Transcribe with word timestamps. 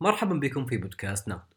مرحبا 0.00 0.34
بكم 0.34 0.66
في 0.66 0.76
بودكاست 0.76 1.28
نقد. 1.28 1.54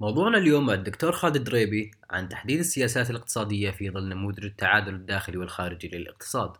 موضوعنا 0.00 0.38
اليوم 0.38 0.66
مع 0.66 0.74
الدكتور 0.74 1.12
خالد 1.12 1.44
دريبي 1.44 1.90
عن 2.10 2.28
تحديد 2.28 2.58
السياسات 2.58 3.10
الاقتصادية 3.10 3.70
في 3.70 3.90
ظل 3.90 4.08
نموذج 4.08 4.44
التعادل 4.44 4.94
الداخلي 4.94 5.38
والخارجي 5.38 5.88
للاقتصاد. 5.88 6.52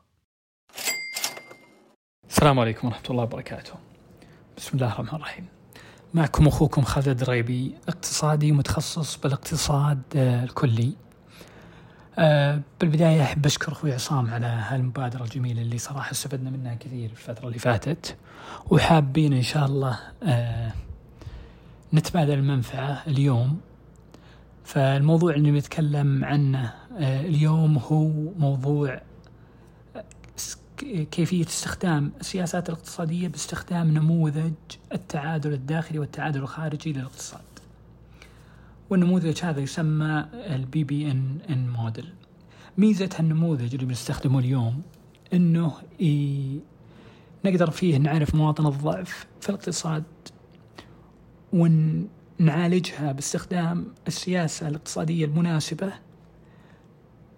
السلام 2.28 2.60
عليكم 2.60 2.88
ورحمة 2.88 3.10
الله 3.10 3.22
وبركاته. 3.22 3.74
بسم 4.56 4.70
الله 4.74 4.86
الرحمن 4.86 5.08
الرحيم. 5.08 5.46
معكم 6.14 6.46
أخوكم 6.46 6.82
خالد 6.82 7.08
دريبي 7.08 7.74
اقتصادي 7.88 8.52
متخصص 8.52 9.16
بالاقتصاد 9.16 10.02
آه، 10.16 10.44
الكلي. 10.44 10.92
آه، 12.18 12.60
بالبداية 12.80 13.22
أحب 13.22 13.46
أشكر 13.46 13.72
أخوي 13.72 13.92
عصام 13.92 14.30
على 14.30 14.46
هالمبادرة 14.46 15.24
الجميلة 15.24 15.62
اللي 15.62 15.78
صراحة 15.78 16.10
استفدنا 16.10 16.50
منها 16.50 16.74
كثير 16.74 17.10
الفترة 17.10 17.46
اللي 17.48 17.58
فاتت 17.58 18.16
وحابين 18.70 19.32
إن 19.32 19.42
شاء 19.42 19.66
الله 19.66 20.00
آه، 20.22 20.72
نتبادل 21.96 22.38
المنفعة 22.38 23.02
اليوم. 23.06 23.60
فالموضوع 24.64 25.34
اللي 25.34 25.50
نتكلم 25.50 26.24
عنه 26.24 26.74
آه، 26.98 27.20
اليوم 27.20 27.78
هو 27.78 28.08
موضوع 28.38 29.00
آه، 29.96 30.04
كيفية 31.10 31.46
استخدام 31.46 32.12
السياسات 32.20 32.68
الاقتصادية 32.68 33.28
باستخدام 33.28 33.90
نموذج 33.90 34.52
التعادل 34.92 35.52
الداخلي 35.52 35.98
والتعادل 35.98 36.40
الخارجي 36.40 36.92
للاقتصاد. 36.92 37.40
والنموذج 38.90 39.40
هذا 39.42 39.60
يسمى 39.60 40.26
ال 40.34 40.84
BB-NN 40.84 41.68
model 41.70 42.12
ميزة 42.78 43.10
هالنموذج 43.18 43.74
اللي 43.74 43.86
بنستخدمه 43.86 44.38
اليوم 44.38 44.82
إنه 45.32 45.72
نقدر 47.44 47.70
فيه 47.70 47.96
نعرف 47.96 48.34
مواطن 48.34 48.66
الضعف 48.66 49.26
في 49.40 49.48
الاقتصاد. 49.48 50.04
ونعالجها 51.56 53.12
باستخدام 53.12 53.86
السياسة 54.08 54.68
الاقتصادية 54.68 55.24
المناسبة 55.24 55.92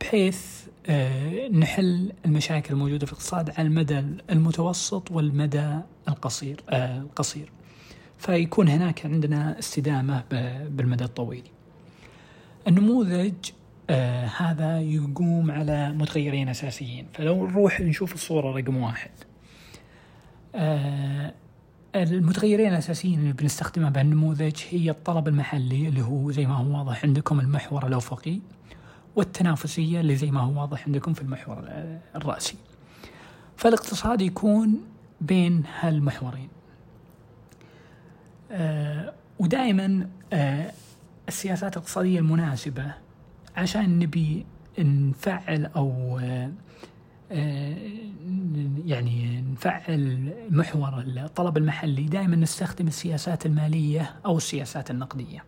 بحيث 0.01 0.67
آه، 0.87 1.49
نحل 1.49 2.13
المشاكل 2.27 2.75
الموجودة 2.75 3.07
في 3.07 3.13
الاقتصاد 3.13 3.51
على 3.51 3.69
المدى 3.69 4.03
المتوسط 4.31 5.11
والمدى 5.11 5.79
القصير 6.09 6.61
آه، 6.71 6.99
القصير. 6.99 7.53
فيكون 8.19 8.69
هناك 8.69 9.07
عندنا 9.07 9.59
استدامة 9.59 10.25
بالمدى 10.69 11.05
الطويل. 11.05 11.43
النموذج 12.69 13.35
آه 13.91 14.27
هذا 14.27 14.81
يقوم 14.81 15.51
على 15.51 15.93
متغيرين 15.93 16.49
أساسيين. 16.49 17.07
فلو 17.13 17.47
نروح 17.47 17.81
نشوف 17.81 18.15
الصورة 18.15 18.57
رقم 18.59 18.77
واحد. 18.77 19.11
المتغيرين 22.03 22.69
الأساسيين 22.69 23.19
اللي 23.21 23.33
بنستخدمها 23.33 23.91
بهالنموذج 23.91 24.57
هي 24.71 24.91
الطلب 24.91 25.29
المحلي 25.29 25.89
اللي 25.89 26.03
هو 26.03 26.31
زي 26.31 26.47
ما 26.47 26.55
هو 26.55 26.79
واضح 26.79 27.05
عندكم 27.05 27.41
المحور 27.41 27.87
الأفقي 27.87 28.41
والتنافسية 29.17 30.01
اللي 30.01 30.17
زي 30.17 30.31
ما 30.31 30.41
هو 30.41 30.61
واضح 30.61 30.87
عندكم 30.87 31.13
في 31.13 31.23
المحور 31.23 31.65
الرأسي. 32.17 32.57
فالاقتصاد 33.57 34.21
يكون 34.21 34.81
بين 35.21 35.63
هالمحورين. 35.81 36.49
آه 38.51 39.13
ودائما 39.39 40.09
آه 40.33 40.73
السياسات 41.29 41.77
الاقتصادية 41.77 42.19
المناسبة 42.19 42.95
عشان 43.57 43.99
نبي 43.99 44.47
نفعل 44.79 45.67
آه 45.77 46.19
آه، 46.23 46.51
يعني 48.87 49.45
نفعل 49.53 50.33
محور 50.51 50.99
الطلب 50.99 51.57
المحلي. 51.57 52.03
دائما 52.03 52.37
نستخدم 52.37 52.87
السياسات 52.87 53.47
المالية 53.47 54.15
أو 54.27 54.37
السياسات 54.37 54.91
النقدية. 54.91 55.45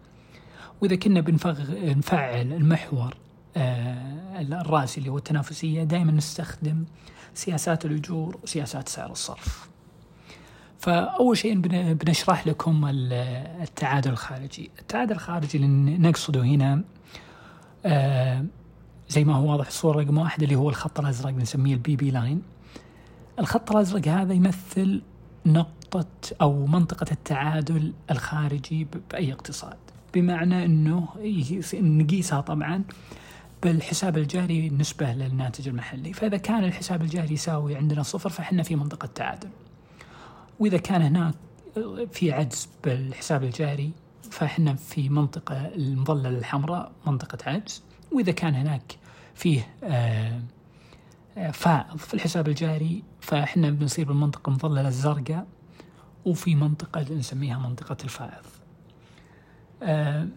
وإذا 0.81 0.97
كنا 0.97 1.21
بنفعل 1.21 2.53
المحور 2.53 3.15
آه، 3.57 4.41
الرأسي 4.41 5.01
اللي 5.01 5.11
هو 5.11 5.19
التنافسية 5.19 5.83
دائما 5.85 6.13
نستخدم 6.13 6.85
سياسات 7.35 7.85
الأجور 7.85 8.39
وسياسات 8.43 8.89
سعر 8.89 9.13
الصرف. 9.13 9.71
فأول 10.79 11.37
شيء 11.37 11.61
بنشرح 11.93 12.47
لكم 12.47 12.87
التعادل 13.63 14.11
الخارجي. 14.11 14.71
التعادل 14.79 15.13
الخارجي 15.13 15.59
اللي 15.59 15.99
نقصده 15.99 16.43
هنا 16.43 16.83
آه، 17.87 18.45
زي 19.11 19.25
ما 19.25 19.35
هو 19.35 19.51
واضح 19.51 19.65
في 19.65 19.71
الصورة 19.71 20.01
رقم 20.01 20.19
واحد 20.19 20.43
اللي 20.43 20.55
هو 20.55 20.69
الخط 20.69 21.01
الأزرق 21.01 21.31
بنسميه 21.31 21.75
ال 21.75 21.97
BB 21.97 22.11
line 22.11 22.43
الخط 23.39 23.71
الأزرق 23.71 24.09
هذا 24.09 24.33
يمثل 24.33 25.03
نقطة 25.47 26.07
أو 26.41 26.67
منطقة 26.67 27.07
التعادل 27.13 27.93
الخارجي 28.11 28.87
بأي 29.11 29.33
اقتصاد. 29.33 29.77
بمعنى 30.15 30.65
أنه 30.65 31.09
نقيسها 31.75 32.41
طبعا 32.41 32.85
بالحساب 33.63 34.19
الجاري 34.19 34.71
نسبة 34.71 35.13
للناتج 35.13 35.69
المحلي. 35.69 36.13
فإذا 36.13 36.37
كان 36.37 36.65
الحساب 36.65 37.03
الجاري 37.03 37.35
يساوي 37.35 37.77
عندنا 37.77 38.03
صفر 38.03 38.31
فإحنا 38.31 38.63
في 38.63 38.77
منطقة 38.77 39.07
تعادل. 39.15 39.49
وإذا 40.61 40.79
كان 40.79 41.03
هناك 41.03 41.35
في 42.13 42.33
عجز 42.33 42.69
بالحساب 42.85 43.45
الجاري 43.45 43.91
فإحنا 44.31 44.75
في 44.75 45.09
منطقة 45.09 45.67
المظللة 45.67 46.39
الحمراء 46.39 46.93
منطقة 47.07 47.51
عجز. 47.51 47.83
وإذا 48.13 48.33
كان 48.33 48.55
هناك 48.55 49.00
فيه 49.41 49.67
آه، 49.85 50.41
آه، 51.39 51.51
فائض 51.51 51.97
في 51.97 52.15
الحساب 52.15 52.49
الجاري 52.49 53.03
فإحنا 53.21 53.71
بنصير 53.71 54.09
بالمنطقة 54.09 54.51
المظللة 54.51 54.89
الزرقاء 54.89 55.47
وفي 56.27 56.55
منطقة 56.55 57.15
نسميها 57.15 57.59
منطقة 57.59 57.97
الفائض. 58.05 58.45
آه، 59.83 60.29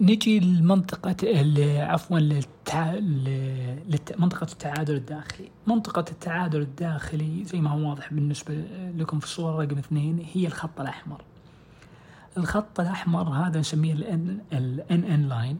نجي 0.00 0.40
لمنطقة 0.40 1.16
عفوا 1.82 2.18
للتع... 2.18 2.94
منطقة 4.18 4.46
التعادل 4.52 4.94
الداخلي. 4.94 5.50
منطقة 5.66 6.04
التعادل 6.10 6.60
الداخلي 6.60 7.44
زي 7.44 7.60
ما 7.60 7.70
هو 7.70 7.88
واضح 7.88 8.12
بالنسبة 8.12 8.64
لكم 8.96 9.18
في 9.18 9.24
الصورة 9.24 9.62
رقم 9.62 9.78
اثنين 9.78 10.26
هي 10.32 10.46
الخط 10.46 10.80
الأحمر. 10.80 11.22
الخط 12.36 12.80
الأحمر 12.80 13.28
هذا 13.28 13.60
نسميه 13.60 13.92
ال 13.92 14.84
NN 14.90 15.28
لاين 15.28 15.58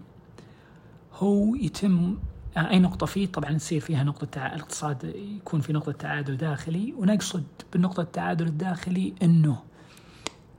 هو 1.14 1.54
يتم 1.54 2.18
أي 2.56 2.78
نقطة 2.78 3.06
فيه 3.06 3.26
طبعا 3.26 3.58
تصير 3.58 3.80
فيها 3.80 4.02
نقطة 4.02 4.26
تع... 4.26 4.54
الاقتصاد 4.54 5.04
يكون 5.14 5.60
في 5.60 5.72
نقطة 5.72 5.92
تعادل 5.92 6.36
داخلي 6.36 6.92
ونقصد 6.92 7.44
بالنقطة 7.72 8.00
التعادل 8.00 8.46
الداخلي 8.46 9.14
إنه 9.22 9.62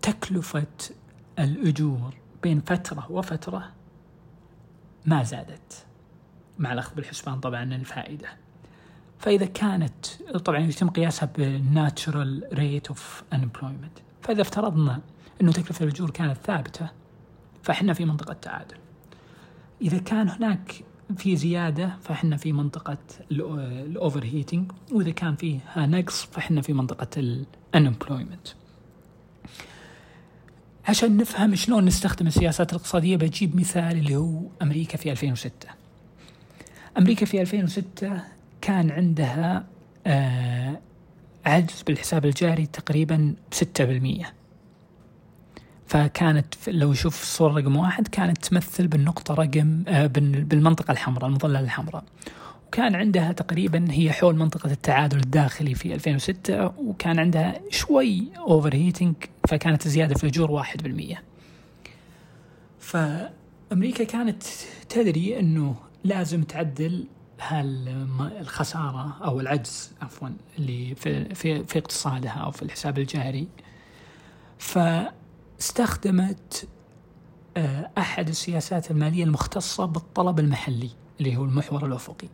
تكلفة 0.02 0.68
الأجور 1.40 2.14
بين 2.44 2.62
فترة 2.62 3.12
وفترة 3.12 3.72
ما 5.06 5.24
زادت 5.24 5.86
مع 6.60 6.74
الأخذ 6.74 6.96
بالحسبان 6.96 7.40
طبعا 7.40 7.64
الفائدة. 7.64 8.28
فإذا 9.20 9.46
كانت 9.46 10.06
طبعا 10.46 10.60
يتم 10.60 10.90
قياسها 10.90 11.30
بال 11.38 11.62
natural 11.62 12.48
rate 12.54 12.88
of 12.88 13.24
unemployment. 13.36 14.02
فإذا 14.22 14.42
افترضنا 14.42 15.02
إنه 15.42 15.52
تكلفة 15.52 15.86
الأجور 15.86 16.10
كانت 16.10 16.38
ثابتة 16.38 16.90
فإحنا 17.64 17.94
في 17.94 18.06
منطقة 18.06 18.34
تعادل. 18.34 18.78
إذا 19.82 19.98
كان 19.98 20.30
هناك 20.30 20.84
في 21.18 21.36
زيادة 21.36 21.96
فإحنا 22.02 22.38
في 22.38 22.54
منطقة 22.54 22.98
ال 23.32 24.24
overheating 24.24 24.72
وإذا 24.92 25.12
كان 25.12 25.36
فيها 25.36 25.86
نقص 25.86 26.26
فإحنا 26.26 26.62
في 26.62 26.74
منطقة 26.74 27.08
ال 27.18 27.28
unemployment 27.28 28.48
عشان 30.88 31.18
نفهم 31.18 31.56
شلون 31.56 31.86
نستخدم 31.86 32.28
السياسات 32.28 32.74
الاقتصادية 32.74 33.18
بجيب 33.18 33.56
مثال 33.56 33.98
اللي 33.98 34.16
هو 34.16 34.42
أمريكا 34.62 34.98
في 34.98 35.12
2006 35.12 35.52
أمريكا 36.98 37.26
في 37.26 37.42
2006 37.42 38.22
كان 38.62 38.92
عندها 38.92 39.66
آه 40.08 40.80
عجز 41.46 41.82
بالحساب 41.88 42.26
الجاري 42.26 42.66
تقريبا 42.66 43.36
فكانت 45.88 46.56
لو 46.68 46.92
يشوف 46.92 47.22
الصورة 47.22 47.54
رقم 47.54 47.76
واحد 47.76 48.08
كانت 48.08 48.46
تمثل 48.46 48.88
بالنقطة 48.88 49.34
رقم 49.34 49.84
آه، 49.88 50.08
بالمنطقة 50.08 50.92
الحمراء 50.92 51.26
المظلة 51.26 51.60
الحمراء. 51.60 52.04
وكان 52.68 52.96
عندها 52.96 53.32
تقريبا 53.32 53.86
هي 53.90 54.12
حول 54.12 54.36
منطقة 54.36 54.72
التعادل 54.72 55.18
الداخلي 55.18 55.76
في 55.76 55.94
2006 55.94 56.74
وكان 56.78 57.20
عندها 57.20 57.62
شوي 57.70 58.24
overheating 58.38 59.16
فكانت 59.48 59.86
الزيادة 59.86 60.16
في 60.16 60.24
الأجور 60.24 60.52
واحد 60.52 60.84
بالمية. 60.84 61.24
فأمريكا 62.80 64.04
كانت 64.04 64.44
تدري 64.90 65.40
أنه 65.40 65.76
لازم 66.04 66.44
تعدل 66.44 67.06
هالخسارة 67.42 69.18
أو 69.24 69.40
العجز 69.40 69.92
عفوا 70.02 70.30
اللي 70.60 70.96
في, 70.96 71.36
في, 71.36 71.64
في 71.64 71.80
اقتصادها 71.80 72.32
أو 72.32 72.52
في 72.52 72.62
الحساب 72.62 72.98
الجاري. 72.98 73.48
ف 74.58 74.80
استخدمت 75.60 76.68
آه، 77.58 77.90
أحد 77.98 78.30
السياسات 78.30 78.92
المالية 78.92 79.24
المختصة 79.24 79.86
بالطلب 79.86 80.40
المحلي 80.40 80.90
اللي 81.20 81.38
هو 81.38 81.44
المحور 81.44 81.86
الأفقي. 81.86 82.28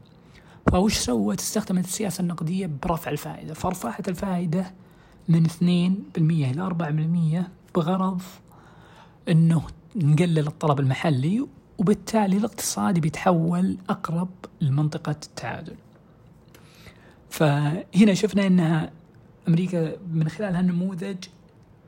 فوش 0.71 0.97
سوت؟ 0.97 1.39
استخدمت 1.39 1.85
السياسة 1.85 2.21
النقدية 2.21 2.69
برفع 2.83 3.11
الفائدة. 3.11 3.53
فرفعت 3.53 4.09
الفائدة 4.09 4.73
من 5.29 5.45
2% 5.45 6.17
إلى 6.17 6.61
4% 6.61 7.49
بغرض 7.75 8.21
إنه 9.29 9.63
نقلل 9.95 10.47
الطلب 10.47 10.79
المحلي 10.79 11.47
وبالتالي 11.77 12.37
الاقتصاد 12.37 12.99
بيتحول 12.99 13.77
أقرب 13.89 14.29
لمنطقة 14.61 15.15
التعادل. 15.25 15.75
فهنا 17.29 18.13
شفنا 18.13 18.47
إنها 18.47 18.91
أمريكا 19.47 19.95
من 20.13 20.29
خلال 20.29 20.55
هالنموذج 20.55 21.17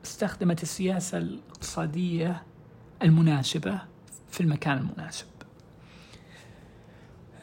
استخدمت 0.04 0.62
السياسة 0.62 1.18
الاقتصادية 1.18 2.42
المناسبة 3.02 3.80
في 4.30 4.40
المكان 4.40 4.78
المناسب. 4.78 5.26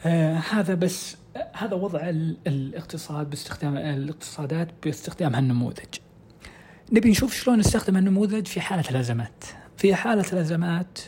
آه 0.06 0.36
هذا 0.36 0.74
بس 0.74 1.18
هذا 1.54 1.74
وضع 1.74 2.10
الاقتصاد 2.48 3.30
باستخدام 3.30 3.78
الاقتصادات 3.78 4.68
باستخدام 4.84 5.36
هالنموذج. 5.36 5.96
نبي 6.92 7.10
نشوف 7.12 7.34
شلون 7.34 7.60
نستخدم 7.60 7.98
النموذج 7.98 8.48
في 8.48 8.62
حالة 8.62 8.90
الأزمات. 8.90 9.44
في 9.78 9.96
حالة 9.96 10.26
الأزمات 10.34 11.00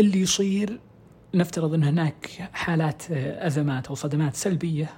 اللي 0.00 0.20
يصير 0.20 0.80
نفترض 1.34 1.74
أن 1.74 1.84
هناك 1.84 2.48
حالات 2.52 3.10
أزمات 3.10 3.86
أو 3.86 3.94
صدمات 3.94 4.36
سلبية 4.36 4.90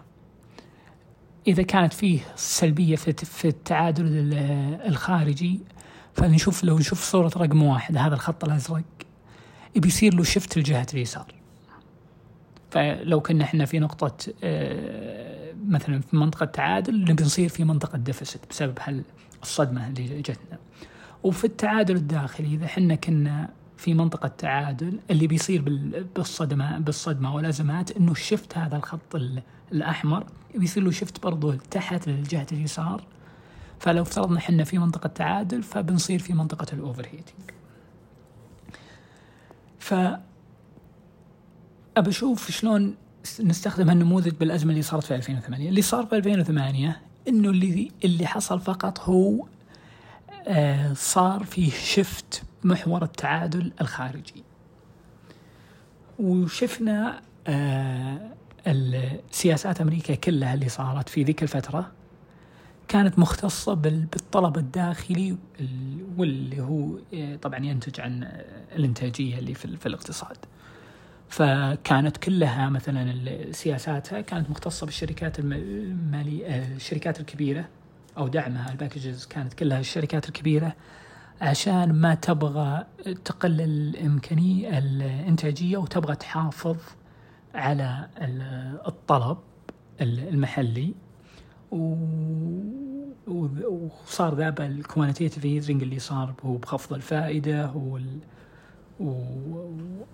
إذا 1.47 1.63
كانت 1.63 1.93
فيه 1.93 2.21
سلبية 2.37 2.97
في 2.97 3.49
التعادل 3.49 4.35
الخارجي 4.87 5.61
فنشوف 6.15 6.65
لو 6.65 6.79
نشوف 6.79 7.05
صورة 7.05 7.31
رقم 7.37 7.63
واحد 7.63 7.97
هذا 7.97 8.15
الخط 8.15 8.45
الأزرق 8.45 8.83
بيصير 9.77 10.15
له 10.15 10.25
shift 10.25 10.59
لجهة 10.59 10.87
اليسار. 10.95 11.35
فلو 12.71 13.21
كنا 13.21 13.45
إحنا 13.45 13.65
في 13.65 13.79
نقطة 13.79 14.33
آه، 14.45 15.53
مثلا 15.67 16.01
في 16.01 16.17
منطقة 16.17 16.47
تعادل 16.47 17.01
نبي 17.01 17.23
نصير 17.23 17.49
في 17.49 17.65
منطقة 17.65 17.99
deficit 17.99 18.41
بسبب 18.51 18.79
الصدمة 19.43 19.87
اللي 19.87 20.21
جتنا. 20.23 20.59
وفي 21.23 21.45
التعادل 21.45 21.97
الداخلي 21.97 22.55
إذا 22.55 22.65
إحنا 22.65 22.95
كنا 22.95 23.49
في 23.79 23.95
منطقة 23.95 24.29
تعادل 24.29 24.99
اللي 25.11 25.27
بيصير 25.27 25.63
بالصدمة 26.17 26.79
بالصدمة 26.79 27.35
والأزمات 27.35 27.97
إنه 27.97 28.13
ال 28.13 28.21
shift 28.21 28.59
هذا 28.59 28.77
الخط 28.77 29.17
الأحمر. 29.73 30.27
بيصير 30.55 30.83
له 30.83 30.91
shift 30.91 31.23
برضه 31.23 31.55
تحت 31.71 32.09
لجهة 32.09 32.47
اليسار. 32.53 33.05
فلو 33.81 34.03
افترضنا 34.03 34.39
إحنا 34.39 34.65
في 34.65 34.79
منطقة 34.79 35.07
تعادل 35.07 35.63
فبنصير 35.63 36.19
في 36.19 36.33
منطقة 36.33 36.67
ال 36.73 37.07
overheating 37.07 37.51
ف 39.79 39.95
أبى 41.97 42.11
أشوف 42.11 42.51
شلون 42.51 42.97
نستخدم 43.41 43.89
هالنموذج 43.91 44.33
بالأزمة 44.33 44.71
اللي 44.71 44.83
صارت 44.83 45.05
في 45.05 45.15
2008 45.15 45.69
اللي 45.69 45.83
صار 45.83 46.07
في 46.07 46.17
2008 46.17 47.01
إنه 47.29 47.51
اللي 47.51 47.91
اللي 48.05 48.27
حصل 48.27 48.61
فقط 48.61 49.01
هو 49.01 49.47
آه 50.49 50.93
صار 50.93 51.45
في 51.45 51.71
شفت 51.71 52.43
محور 52.65 53.03
التعادل 53.03 53.73
الخارجي. 53.81 54.45
وشفنا 56.19 57.23
آه 57.47 58.39
السياسات 58.67 59.81
أمريكا 59.81 60.15
كلها 60.15 60.55
اللي 60.55 60.69
صارت 60.69 61.09
في 61.09 61.23
ذيك 61.23 61.43
الفترة 61.43 61.93
كانت 62.89 63.19
مختصة 63.19 63.75
بالطلب 63.75 64.59
الداخلي 64.59 65.37
واللي 66.17 66.61
هو 66.61 66.99
آه، 67.15 67.37
طبعا 67.37 67.65
ينتج 67.65 68.01
عن 68.01 68.43
الإنتاجية 68.77 69.39
اللي 69.39 69.55
في, 69.55 69.77
في 69.77 69.87
الاقتصاد. 69.87 70.37
فكانت 71.29 72.17
كلها 72.17 72.69
مثلا 72.69 73.53
سياساتها 73.53 74.21
كانت 74.21 74.51
مختصة 74.51 74.87
بالشركات 74.87 75.39
المالية 75.39 76.47
آه، 76.47 76.77
الشركات 76.77 77.21
الكبيرة 77.21 77.69
أو 78.19 78.29
دعمها 78.29 78.73
الباكجز 78.73 79.27
كانت 79.27 79.55
كلها 79.55 79.81
الشركات 79.81 80.29
الكبيرة 80.29 80.73
عشان 81.41 81.93
ما 81.93 82.15
تبغى 82.15 82.87
تقلل 83.25 83.61
الإمكانية 83.61 84.79
الإنتاجية 84.79 85.77
وتبغى 85.77 86.17
تحافظ 86.17 86.77
على 87.55 88.09
الطلب 88.87 89.39
المحلي 90.01 90.95
وصار 93.27 94.35
ذا 94.35 94.67
ال 94.67 94.73
quantitative 94.73 95.45
easing 95.45 95.83
اللي 95.83 95.99
صار 95.99 96.35
هو 96.45 96.57
بخفض 96.57 96.93
الفائدة 96.95 97.73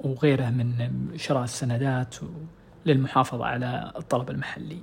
وغيره 0.01 0.51
من 0.51 1.13
شراء 1.17 1.45
السندات 1.45 2.15
للمحافظة 2.87 3.47
على 3.47 3.93
الطلب 3.97 4.31
المحلي. 4.31 4.79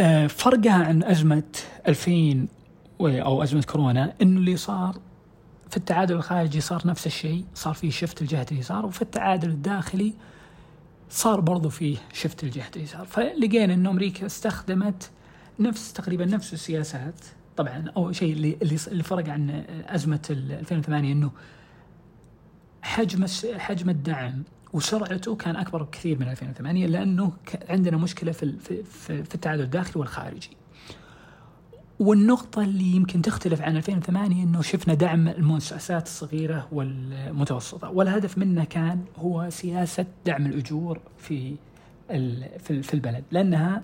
آه، 0.00 0.26
فرقها 0.26 0.84
عن 0.84 1.04
أزمة 1.04 1.42
2000 1.88 2.48
أو 3.00 3.42
أزمة 3.42 3.62
كورونا 3.62 4.14
إنه 4.22 4.38
اللي 4.38 4.56
صار 4.56 4.96
في 5.70 5.76
التعادل 5.76 6.14
الخارجي 6.14 6.60
صار 6.60 6.86
نفس 6.86 7.06
الشيء 7.06 7.44
صار 7.54 7.74
في 7.74 7.90
shift 7.90 8.22
لجهه 8.22 8.46
اليسار 8.52 8.86
وفي 8.86 9.02
التعادل 9.02 9.48
الداخلي 9.48 10.14
صار 11.10 11.40
برضو 11.40 11.68
فيه 11.68 11.96
شفت 12.12 12.44
لجهه 12.44 12.70
اليسار 12.76 13.06
فلقينا 13.06 13.74
إنه 13.74 13.90
أمريكا 13.90 14.26
استخدمت 14.26 15.10
نفس 15.60 15.92
تقريبا 15.92 16.24
نفس 16.24 16.52
السياسات 16.52 17.24
طبعا 17.56 17.84
أول 17.96 18.16
شيء 18.16 18.32
اللي 18.32 18.58
اللي 18.62 19.02
فرق 19.02 19.28
عن 19.28 19.64
أزمة 19.86 20.20
2008 20.30 21.12
إنه 21.12 21.30
حجم 22.82 23.26
حجم 23.58 23.90
الدعم 23.90 24.42
وسرعته 24.72 25.36
كان 25.36 25.56
أكبر 25.56 25.82
بكثير 25.82 26.18
من 26.18 26.28
2008 26.28 26.86
لأنه 26.86 27.32
عندنا 27.68 27.96
مشكلة 27.96 28.32
في 28.32 28.82
في 28.82 29.34
التعادل 29.34 29.62
الداخلي 29.62 30.00
والخارجي. 30.00 30.50
والنقطة 32.00 32.62
اللي 32.62 32.96
يمكن 32.96 33.22
تختلف 33.22 33.62
عن 33.62 33.76
2008 33.76 34.42
إنه 34.42 34.62
شفنا 34.62 34.94
دعم 34.94 35.28
المؤسسات 35.28 36.06
الصغيرة 36.06 36.68
والمتوسطة، 36.72 37.90
والهدف 37.90 38.38
منه 38.38 38.64
كان 38.64 39.04
هو 39.16 39.50
سياسة 39.50 40.06
دعم 40.26 40.46
الأجور 40.46 41.00
في 41.18 41.54
في 42.62 42.94
البلد، 42.94 43.24
لأنها 43.30 43.82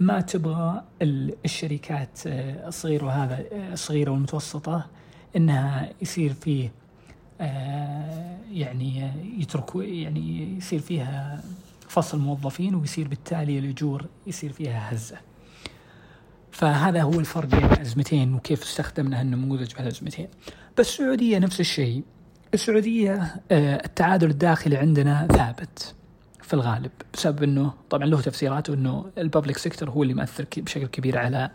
ما 0.00 0.20
تبغى 0.20 0.82
الشركات 1.44 2.18
الصغيرة 2.26 3.04
وهذا 3.06 3.44
الصغيرة 3.72 4.10
والمتوسطة 4.10 4.86
إنها 5.36 5.90
يصير 6.02 6.32
فيه 6.32 6.72
آه، 7.40 8.36
يعني 8.52 9.10
يتركوا 9.38 9.82
يعني 9.82 10.56
يصير 10.56 10.80
فيها 10.80 11.42
فصل 11.88 12.18
موظفين 12.18 12.74
ويصير 12.74 13.08
بالتالي 13.08 13.58
الأجور 13.58 14.06
يصير 14.26 14.52
فيها 14.52 14.92
هزة. 14.92 15.16
فهذا 16.52 17.02
هو 17.02 17.20
الفرق 17.20 17.46
بين 17.46 17.64
الأزمتين 17.64 18.34
وكيف 18.34 18.62
استخدمنا 18.62 19.20
هالنموذج 19.20 19.74
بهالازمتين. 19.74 20.28
بس 20.78 20.88
السعودية 20.88 21.38
نفس 21.38 21.60
الشيء. 21.60 22.02
السعودية 22.54 23.34
آه، 23.50 23.84
التعادل 23.84 24.30
الداخلي 24.30 24.76
عندنا 24.76 25.26
ثابت 25.26 25.94
في 26.42 26.54
الغالب 26.54 26.90
بسبب 27.14 27.42
إنه 27.42 27.72
طبعا 27.90 28.06
له 28.06 28.20
تفسيراته 28.20 28.74
إنه 28.74 29.10
ال 29.18 29.23
public 29.23 29.56
sector 29.58 29.90
هو 29.90 30.02
اللي 30.02 30.14
مؤثر 30.14 30.46
بشكل 30.56 30.86
كبير 30.86 31.18
على 31.18 31.50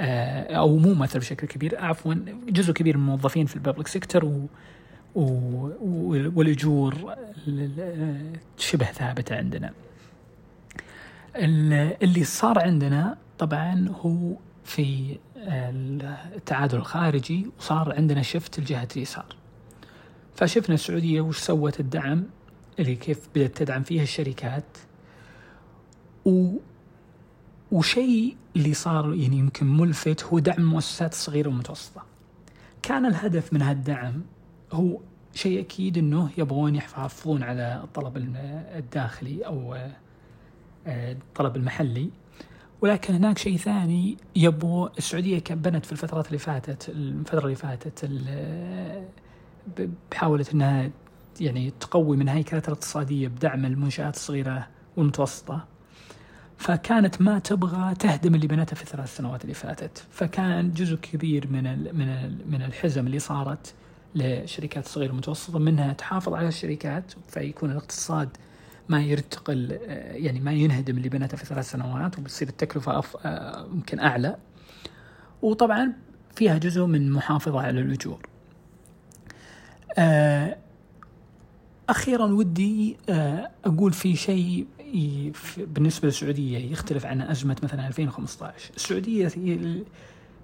آه، 0.00 0.56
أو 0.56 0.76
مو 0.76 0.94
مؤثر 0.94 1.18
بشكل 1.18 1.46
كبير 1.46 1.80
عفوا 1.80 2.14
جزء 2.48 2.72
كبير 2.72 2.96
من 2.96 3.02
الموظفين 3.02 3.46
في 3.46 3.56
ال 3.56 3.61
public 3.61 3.88
sector 3.88 4.24
و 4.24 4.46
والأجور 6.34 7.14
شبه 8.58 8.84
ثابتة 8.84 9.36
عندنا. 9.36 9.72
اللي 11.36 12.24
صار 12.24 12.58
عندنا 12.58 13.16
طبعا 13.40 13.88
هو 14.00 14.36
في 14.64 15.18
التعادل 15.36 16.78
الخارجي 16.78 17.46
وصار 17.58 17.94
عندنا 17.96 18.22
shift 18.22 18.60
لجهة 18.60 18.88
اليسار. 18.96 19.36
فشفنا 20.34 20.74
السعودية 20.74 21.20
وش 21.20 21.38
سوت 21.38 21.80
الدعم 21.80 22.24
اللي 22.78 22.96
كيف 22.96 23.28
بدأت 23.34 23.56
تدعم 23.56 23.82
فيها 23.82 24.02
الشركات 24.02 24.78
و 26.24 26.56
وشيء 27.72 28.36
اللي 28.56 28.74
صار 28.74 29.14
يعني 29.14 29.38
يمكن 29.38 29.66
ملفت 29.66 30.24
هو 30.24 30.38
دعم 30.38 30.58
المؤسسات 30.58 31.12
الصغيره 31.12 31.48
والمتوسطه. 31.48 32.02
كان 32.82 33.06
الهدف 33.06 33.52
من 33.52 33.62
هالدعم 33.62 34.22
هو 34.72 35.00
شيء 35.34 35.60
أكيد 35.60 35.98
إنه 35.98 36.30
يبغون 36.38 36.74
يحافظون 36.74 37.42
على 37.42 37.80
الطلب 37.84 38.16
الداخلي 38.76 39.46
أو 39.46 39.74
آه، 40.86 41.12
الطلب 41.12 41.56
المحلي 41.56 42.10
ولكن 42.82 43.14
هناك 43.14 43.38
شيء 43.38 43.56
ثاني 43.56 44.16
يبغوا 44.36 44.88
السعودية 44.98 45.42
بنت 45.50 45.86
في 45.86 45.92
الفترات 45.92 46.26
اللي 46.26 46.38
فاتت 46.38 46.88
الفترة 46.88 47.44
اللي 47.44 47.54
فاتت 47.54 48.10
حاولت 50.14 50.52
إنها 50.54 50.90
يعني 51.40 51.72
تقوي 51.80 52.16
من 52.16 52.28
هيكلتها 52.28 52.68
الاقتصادية 52.68 53.28
بدعم 53.28 53.64
المنشآت 53.66 54.14
الصغيرة 54.16 54.66
والمتوسطة. 54.96 55.64
فكانت 56.58 57.22
ما 57.22 57.38
تبغى 57.38 57.94
تهدم 57.94 58.34
اللي 58.34 58.46
بنته 58.46 58.76
في 58.76 58.82
الثلاث 58.82 59.16
سنوات 59.16 59.42
اللي 59.42 59.54
فاتت. 59.54 60.04
فكان 60.10 60.72
جزء 60.72 60.96
كبير 60.96 61.48
من 61.50 61.62
من 61.96 62.38
من 62.50 62.62
الحزم 62.62 63.06
اللي 63.06 63.18
صارت 63.18 63.74
للشركات 64.14 64.86
الصغيرة 64.86 65.10
والمتوسطة 65.10 65.58
منها 65.58 65.92
تحافظ 65.92 66.34
على 66.34 66.48
الشركات 66.48 67.12
فيكون 67.28 67.70
الاقتصاد 67.70 68.28
ما 68.90 69.02
يرتقل 69.02 69.78
يعني 70.12 70.40
ما 70.40 70.52
ينهدم 70.52 70.96
اللي 70.96 71.08
بنته 71.08 71.36
في 71.36 71.46
ثلاث 71.46 71.70
سنوات 71.70 72.18
وبتصير 72.18 72.48
التكلفة 72.48 72.98
أف... 72.98 73.16
يمكن 73.72 74.00
أعلى. 74.00 74.36
وطبعا 75.42 75.92
فيها 76.34 76.58
جزء 76.58 76.84
من 76.86 77.12
محافظة 77.12 77.60
على 77.60 77.80
الأجور. 77.80 78.26
آه، 79.98 80.56
أخيرا 81.88 82.24
ودي 82.24 82.96
آه، 83.08 83.50
أقول 83.64 83.92
في 83.92 84.16
شيء 84.16 84.66
بالنسبة 85.56 86.08
للسعودية 86.08 86.72
يختلف 86.72 87.06
عن 87.06 87.20
أزمة 87.20 87.56
مثلا 87.62 87.88
2015 87.88 88.70
السعودية 88.76 89.32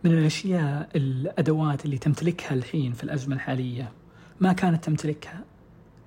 من 0.05 0.13
الأشياء 0.13 0.89
الأدوات 0.97 1.85
اللي 1.85 1.99
تمتلكها 1.99 2.55
الحين 2.55 2.93
في 2.93 3.05
الأزمة 3.05 3.35
الحالية. 3.35 3.93
ما 4.41 4.53
كانت 4.53 4.85
تمتلكها 4.85 5.45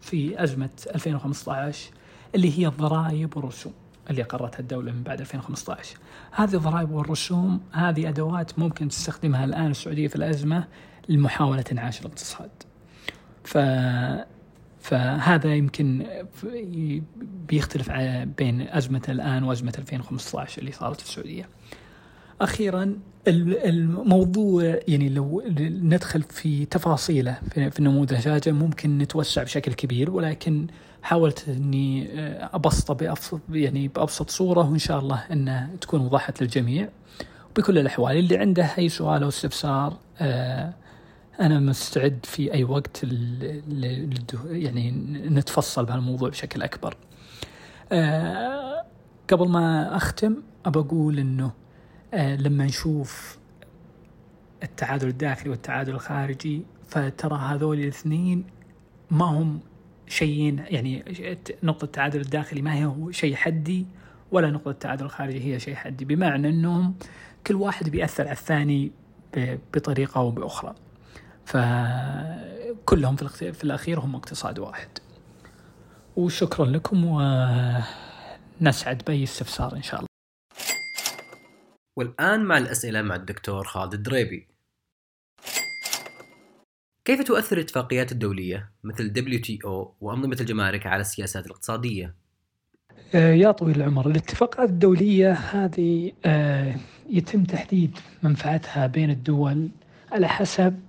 في 0.02 0.44
أزمة 0.44 0.70
2015 0.96 1.99
اللي 2.36 2.60
هي 2.60 2.68
الضرائب 2.68 3.38
والرسوم 3.38 3.74
اللي 4.10 4.22
أقرتها 4.22 4.60
الدولة 4.60 4.92
من 4.92 5.04
بعد 5.04 5.20
2015 5.20 5.98
هذه 6.32 6.56
الضرائب 6.56 6.92
والرسوم 6.92 7.60
هذه 7.72 8.10
أدوات 8.10 8.60
ممكن 8.60 8.88
تستخدمها 8.88 9.46
الآن 9.46 9.72
السعودية 9.72 10.08
في 10.08 10.16
الأزمة 10.16 10.68
لمحاولة 11.10 11.64
إنعاش 11.72 12.02
الاقتصاد. 12.02 12.50
ف 13.44 13.58
فهذا 14.80 15.56
يمكن 15.56 16.08
بيختلف 17.48 17.92
بين 18.38 18.62
أزمة 18.62 19.02
الآن 19.10 19.44
وأزمة 19.44 19.74
2015 19.78 20.62
اللي 20.62 20.72
صارت 20.72 21.02
في 21.02 21.08
السعودية. 21.10 21.50
أخيرا 22.42 23.00
الموضوع 23.28 24.80
يعني 24.88 25.10
لو 25.10 25.44
ندخل 25.60 26.22
في 26.22 26.66
تفاصيله 26.66 27.40
في 27.54 27.80
النموذج 27.80 28.50
ممكن 28.50 28.98
نتوسع 28.98 29.44
بشكل 29.44 29.74
كبير 29.74 30.12
ولكن 30.12 30.68
حاولت 31.04 31.50
إني 31.50 32.10
أبسطه 32.56 32.94
بأبسط 32.94 33.40
يعني 33.50 33.88
بأبسط 33.88 34.30
صورة 34.30 34.70
وإن 34.70 34.80
شاء 34.80 35.00
الله 35.00 35.24
إنها 35.32 35.70
تكون 35.82 36.02
وضحت 36.02 36.42
للجميع 36.42 36.90
بكل 37.58 37.78
الأحوال 37.78 38.18
اللي 38.18 38.38
عنده 38.38 38.64
أي 38.78 38.90
سؤال 38.90 39.24
أو 39.24 39.30
استفسار 39.30 39.98
آه، 40.20 40.74
أنا 41.40 41.60
مستعد 41.60 42.20
في 42.24 42.54
أي 42.54 42.64
وقت 42.64 43.04
يعني 44.50 44.92
نتفصل 45.30 45.86
بهالموضوع 45.86 46.30
بشكل 46.30 46.62
أكبر. 46.62 46.98
آه، 47.92 48.86
قبل 49.30 49.50
ما 49.50 49.98
أختم 49.98 50.36
ابى 50.66 50.80
أقول 50.80 51.20
إنه 51.20 51.52
آه، 52.14 52.36
لما 52.36 52.66
نشوف 52.66 53.38
التعادل 54.64 55.08
الداخلي 55.08 55.50
والتعادل 55.50 55.94
الخارجي 55.94 56.66
فترى 56.88 57.38
هذول 57.38 57.80
الاثنين 57.80 58.46
ما 59.12 59.26
هم 59.26 59.60
شيئين 60.10 60.60
يعني 60.68 61.06
نقطة 61.64 61.86
التعادل 61.86 62.22
الداخلي 62.22 62.62
ما 62.62 62.74
هي 62.74 63.14
شيء 63.14 63.36
حدي 63.36 63.86
ولا 64.32 64.52
نقطة 64.52 64.72
التعادل 64.72 65.06
الخارجي 65.06 65.54
هي 65.54 65.60
شيء 65.60 65.76
حدي 65.76 66.06
بمعنى 66.06 66.50
أنهم 66.50 66.96
كل 67.48 67.56
واحد 67.56 67.90
بيأثر 67.90 68.24
على 68.24 68.32
الثاني 68.32 68.92
بطريقة 69.74 70.20
أو 70.20 70.32
بأخرى. 70.32 70.76
فكلهم 71.46 73.16
في 73.16 73.64
الأخير 73.64 74.00
هم 74.00 74.16
اقتصاد 74.16 74.60
واحد. 74.60 74.90
وشكرا 76.16 76.66
لكم 76.66 77.06
ونسعد 78.62 79.02
بأي 79.08 79.24
استفسار 79.24 79.76
إن 79.76 79.84
شاء 79.84 80.00
الله. 80.00 80.10
والآن 81.98 82.44
مع 82.44 82.58
الأسئلة 82.58 83.02
مع 83.02 83.16
الدكتور 83.16 83.64
خالد 83.64 83.94
الدريبي 83.94 84.48
كيف 87.10 87.22
تؤثر 87.22 87.58
الاتفاقيات 87.58 88.12
الدولية 88.12 88.70
مثل 88.84 89.14
WTO 89.16 89.88
وأنظمة 90.02 90.38
الجمارك 90.42 90.86
على 90.86 91.02
السياسات 91.02 91.46
الاقتصادية؟ 91.46 92.16
آه، 93.16 93.34
يا 93.34 93.52
طويل 93.52 93.76
العمر 93.76 94.08
الاتفاقات 94.08 94.70
الدولية 94.70 95.34
هذه 95.34 96.12
آه، 96.26 96.76
يتم 97.10 97.44
تحديد 97.44 97.98
منفعتها 98.24 98.88
بين 98.88 99.10
الدول 99.10 99.70
على 100.12 100.28
حسب 100.28 100.80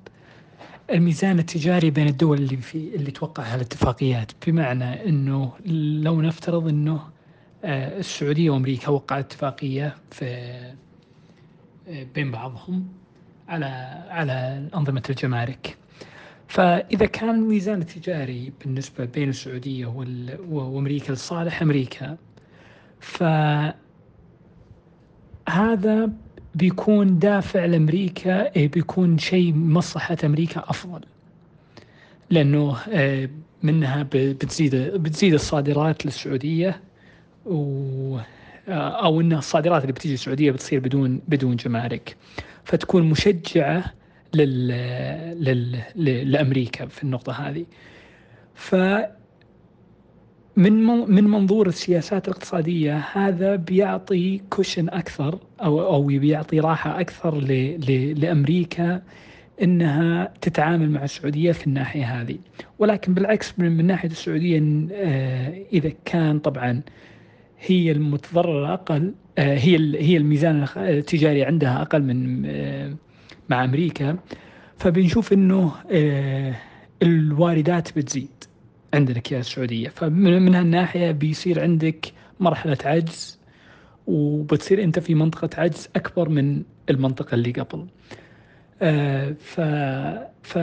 الميزان 0.91 1.39
التجاري 1.39 1.91
بين 1.91 2.07
الدول 2.07 2.39
اللي 2.39 2.57
في 2.57 2.95
اللي 2.95 3.11
توقعها 3.11 3.55
الاتفاقيات 3.55 4.33
بمعنى 4.47 5.09
إنه 5.09 5.53
لو 6.03 6.21
نفترض 6.21 6.69
إنه 6.69 7.01
آه، 7.65 7.99
السعودية 7.99 8.51
وأمريكا 8.51 8.89
وقعت 8.89 9.25
اتفاقية 9.25 9.97
في 10.11 10.75
بين 12.15 12.31
بعضهم 12.31 12.89
على 13.49 13.67
على 14.11 14.69
أنظمة 14.75 15.03
الجمارك 15.11 15.77
فإذا 16.51 17.07
كان 17.07 17.31
الميزان 17.31 17.81
التجاري 17.81 18.53
بالنسبة 18.65 19.05
بين 19.05 19.29
السعودية 19.29 19.87
وأمريكا 20.49 21.13
لصالح 21.13 21.63
أمريكا 21.63 22.17
فهذا 23.01 23.73
بيكون 26.55 27.19
دافع 27.19 27.65
لأمريكا 27.65 28.57
إيه، 28.57 28.69
بيكون 28.69 29.19
شيء 29.19 29.55
مصلحة 29.55 30.17
أمريكا 30.25 30.65
أفضل. 30.71 31.01
لأنه 32.31 32.77
آه، 32.89 33.29
منها 33.63 34.07
بتزيد 34.13 34.75
بتزيد 34.77 35.35
الصادرات 35.35 36.07
للسعودية 36.07 36.81
و 37.47 38.19
آه، 38.69 39.05
أو 39.05 39.21
ان 39.21 39.33
الصادرات 39.33 39.83
اللي 39.83 39.93
بتيجي 39.93 40.15
السعوديه 40.15 40.51
بتصير 40.51 40.81
بدون 40.81 41.21
بدون 41.29 41.57
جمارك. 41.57 42.17
فتكون 42.65 43.03
مشجعة 43.03 44.00
لل... 44.35 44.69
لل... 45.45 46.33
لأمريكا 46.33 46.87
في 46.87 47.03
النقطة 47.03 47.33
هذه. 47.33 47.67
ف 48.55 48.75
من 50.57 50.73
من 50.87 51.25
منظور 51.25 51.67
السياسات 51.69 52.29
الاقتصادية 52.29 52.97
هذا 53.13 53.57
بيعطي 53.57 54.41
كوشن 54.51 54.89
أكثر 54.89 55.39
أو 55.63 55.81
أو 55.81 56.03
بيعطي 56.03 56.61
راحة 56.61 57.01
أكثر 57.01 57.35
ل... 57.35 57.47
ل... 57.89 58.21
لأمريكا 58.21 59.03
إنها 59.63 60.35
تتعامل 60.41 60.91
مع 60.91 61.05
السعودية 61.05 61.53
في 61.53 61.67
الناحية 61.67 62.21
هذه. 62.21 62.39
ولكن 62.79 63.15
بالعكس 63.15 63.59
من, 63.59 63.77
من 63.77 63.87
ناحية 63.87 64.09
السعودية 64.09 64.63
آه، 64.93 65.65
إذا 65.73 65.93
كان 66.05 66.39
طبعا 66.39 66.83
هي 67.61 67.93
المتضررة 67.93 68.75
أقل 68.75 69.15
آه، 69.39 69.55
هي 69.55 69.77
هي 69.97 70.17
الميزان 70.17 70.67
التجاري 70.77 71.45
عندها 71.45 71.83
أقل 71.83 72.03
من 72.03 72.43
آه، 72.47 72.95
مع 73.51 73.65
أمريكا 73.65 74.17
فبنشوف 74.79 75.33
إنه 75.33 75.73
آه، 75.91 76.55
الواردات 77.03 77.99
بتزيد 77.99 78.45
عندك 78.95 79.33
يا 79.33 79.39
السعودية. 79.39 79.89
فمن 79.89 80.55
هالناحية 80.55 81.11
بيصير 81.11 81.63
عندك 81.63 82.13
مرحلة 82.41 82.79
عجز 82.85 83.39
وبتصير 84.07 84.83
أنت 84.85 84.99
في 84.99 85.15
منطقة 85.15 85.51
عجز 85.59 85.89
أكبر 85.97 86.29
من 86.29 86.63
المنطقة 86.91 87.35
اللي 87.35 87.51
قبل. 87.53 87.87
آه، 88.83 89.33
ف 89.41 89.61
ف 90.43 90.59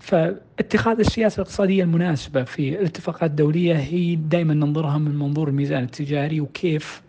فاتخاذ 0.00 0.98
السياسة 0.98 1.36
الاقتصادية 1.36 1.84
المناسبة 1.84 2.42
في 2.44 2.78
الاتفاقات 2.80 3.30
الدولية 3.30 3.74
هي 3.74 4.16
دائما 4.16 4.54
ننظرها 4.54 4.98
من 4.98 5.16
منظور 5.18 5.48
الميزان 5.48 5.82
التجاري 5.82 6.40
وكيف 6.40 7.02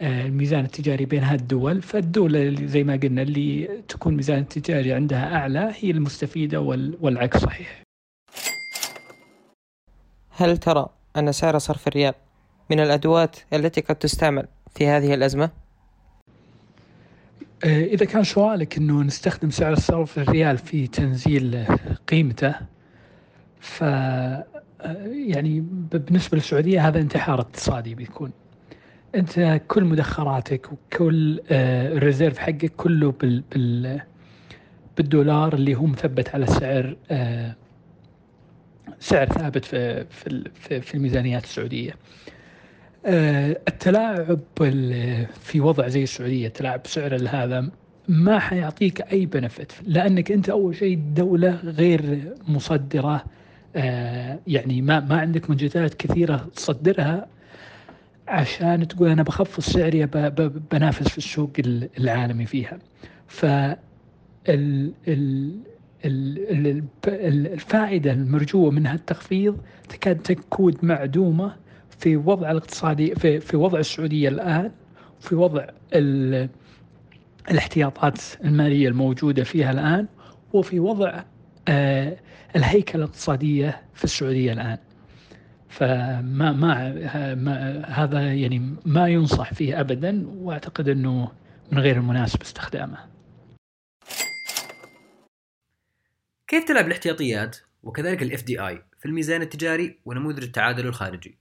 الميزان 0.00 0.64
التجاري 0.64 1.04
بين 1.04 1.22
هذه 1.22 1.40
الدول. 1.40 1.82
فالدولة 1.82 2.66
زي 2.66 2.84
ما 2.84 2.96
قلنا 2.96 3.22
اللي 3.22 3.68
تكون 3.88 4.16
ميزان 4.16 4.38
التجاري 4.38 4.92
عندها 4.92 5.36
أعلى 5.36 5.72
هي 5.80 5.90
المستفيدة 5.90 6.60
والعكس 7.00 7.38
صحيح. 7.38 7.82
هل 10.30 10.58
ترى 10.58 10.86
أن 11.16 11.32
سعر 11.32 11.58
صرف 11.58 11.88
الريال 11.88 12.14
من 12.70 12.80
الأدوات 12.80 13.36
التي 13.52 13.80
قد 13.80 13.96
تستعمل 13.96 14.46
في 14.74 14.86
هذه 14.86 15.14
الأزمة؟ 15.14 15.50
آه، 17.64 17.84
إذا 17.84 18.06
كان 18.06 18.24
سؤالك 18.24 18.76
أنه 18.76 19.02
نستخدم 19.02 19.50
سعر 19.50 19.74
صرف 19.74 20.18
الريال 20.18 20.58
في 20.58 20.86
تنزيل 20.86 21.64
قيمته 22.08 22.54
ف 23.60 23.84
آه، 24.82 25.06
يعني 25.06 25.60
بالنسبة 25.60 26.36
للسعودية 26.36 26.88
هذا 26.88 27.00
انتحار 27.00 27.40
اقتصادي 27.40 27.94
بيكون. 27.94 28.32
أنت 29.14 29.60
كل 29.68 29.84
مدخراتك 29.84 30.72
وكل 30.72 31.40
آه، 31.50 31.92
الريزيرف 31.92 32.38
حقك 32.38 32.72
كله 32.76 33.12
بال 33.12 33.42
بال 33.52 34.00
بالدولار 34.96 35.54
اللي 35.54 35.74
هو 35.74 35.86
مثبت 35.86 36.34
على 36.34 36.46
سعر 36.46 36.96
آه، 37.10 37.56
سعر 39.00 39.26
ثابت 39.26 39.64
في 39.64 40.04
في 40.04 40.80
في 40.80 40.94
الميزانيات 40.94 41.44
السعودية. 41.44 41.94
آه، 43.06 43.60
التلاعب 43.68 44.40
في 45.40 45.60
وضع 45.60 45.88
زي 45.88 46.02
السعودية 46.02 46.46
التلاعب 46.46 46.82
بسعر 46.82 47.28
هذا 47.30 47.70
ما 48.08 48.38
حيعطيك 48.38 49.00
أي 49.12 49.26
بنفت 49.26 49.72
لأنك 49.86 50.32
أنت 50.32 50.48
أول 50.48 50.76
شيء 50.76 50.98
دولة 51.14 51.50
غير 51.64 52.32
مصدرة 52.48 53.24
يعني 54.46 54.82
ما 54.82 55.00
ما 55.00 55.20
عندك 55.20 55.50
منتجات 55.50 55.94
كثيرة 55.94 56.48
تصدرها 56.56 57.26
عشان 58.28 58.88
تقول 58.88 59.08
أنا 59.08 59.22
بخفض 59.22 59.62
سعري 59.62 60.06
بنافس 60.72 61.08
في 61.08 61.18
السوق 61.18 61.50
العالمي 61.98 62.46
فيها. 62.46 62.78
ف 63.26 63.46
الفائدة 67.06 68.12
المرجوة 68.12 68.70
من 68.70 68.86
هالتخفيض 68.86 69.58
تكاد 69.88 70.18
تكون 70.18 70.74
معدومة 70.82 71.56
في 71.98 72.16
وضع 72.16 72.50
الاقتصادي 72.50 73.14
في, 73.14 73.40
في 73.40 73.56
وضع 73.56 73.78
السعودية 73.78 74.28
الآن 74.28 74.70
في 75.20 75.34
وضع 75.34 75.66
الاحتياطات 77.50 78.18
المالية 78.44 78.88
الموجودة 78.88 79.44
فيها 79.44 79.70
الآن 79.70 80.06
وفي 80.52 80.80
وضع 80.80 81.22
آه، 81.68 82.16
الهيكلة 82.56 83.04
الاقتصادية 83.04 83.82
في 83.94 84.04
السعودية 84.04 84.52
الآن. 84.52 84.78
فما 85.72 86.52
ما, 86.52 87.34
ما 87.34 87.84
هذا 87.86 88.34
يعني 88.34 88.76
ما 88.86 89.08
ينصح 89.08 89.54
فيه 89.54 89.80
ابدا 89.80 90.26
وأعتقد 90.28 90.88
أنه 90.88 91.32
من 91.72 91.78
غير 91.78 91.96
المناسب 91.96 92.40
استخدامه. 92.42 92.98
كيف 96.48 96.64
تلعب 96.64 96.86
الاحتياطيات 96.86 97.56
وكذلك 97.82 98.22
الاف 98.22 98.42
دي 98.42 98.60
اي 98.60 98.82
في 98.98 99.06
الميزان 99.06 99.42
التجاري 99.42 99.98
ونموذج 100.04 100.42
التعادل 100.42 100.86
الخارجي؟ 100.86 101.38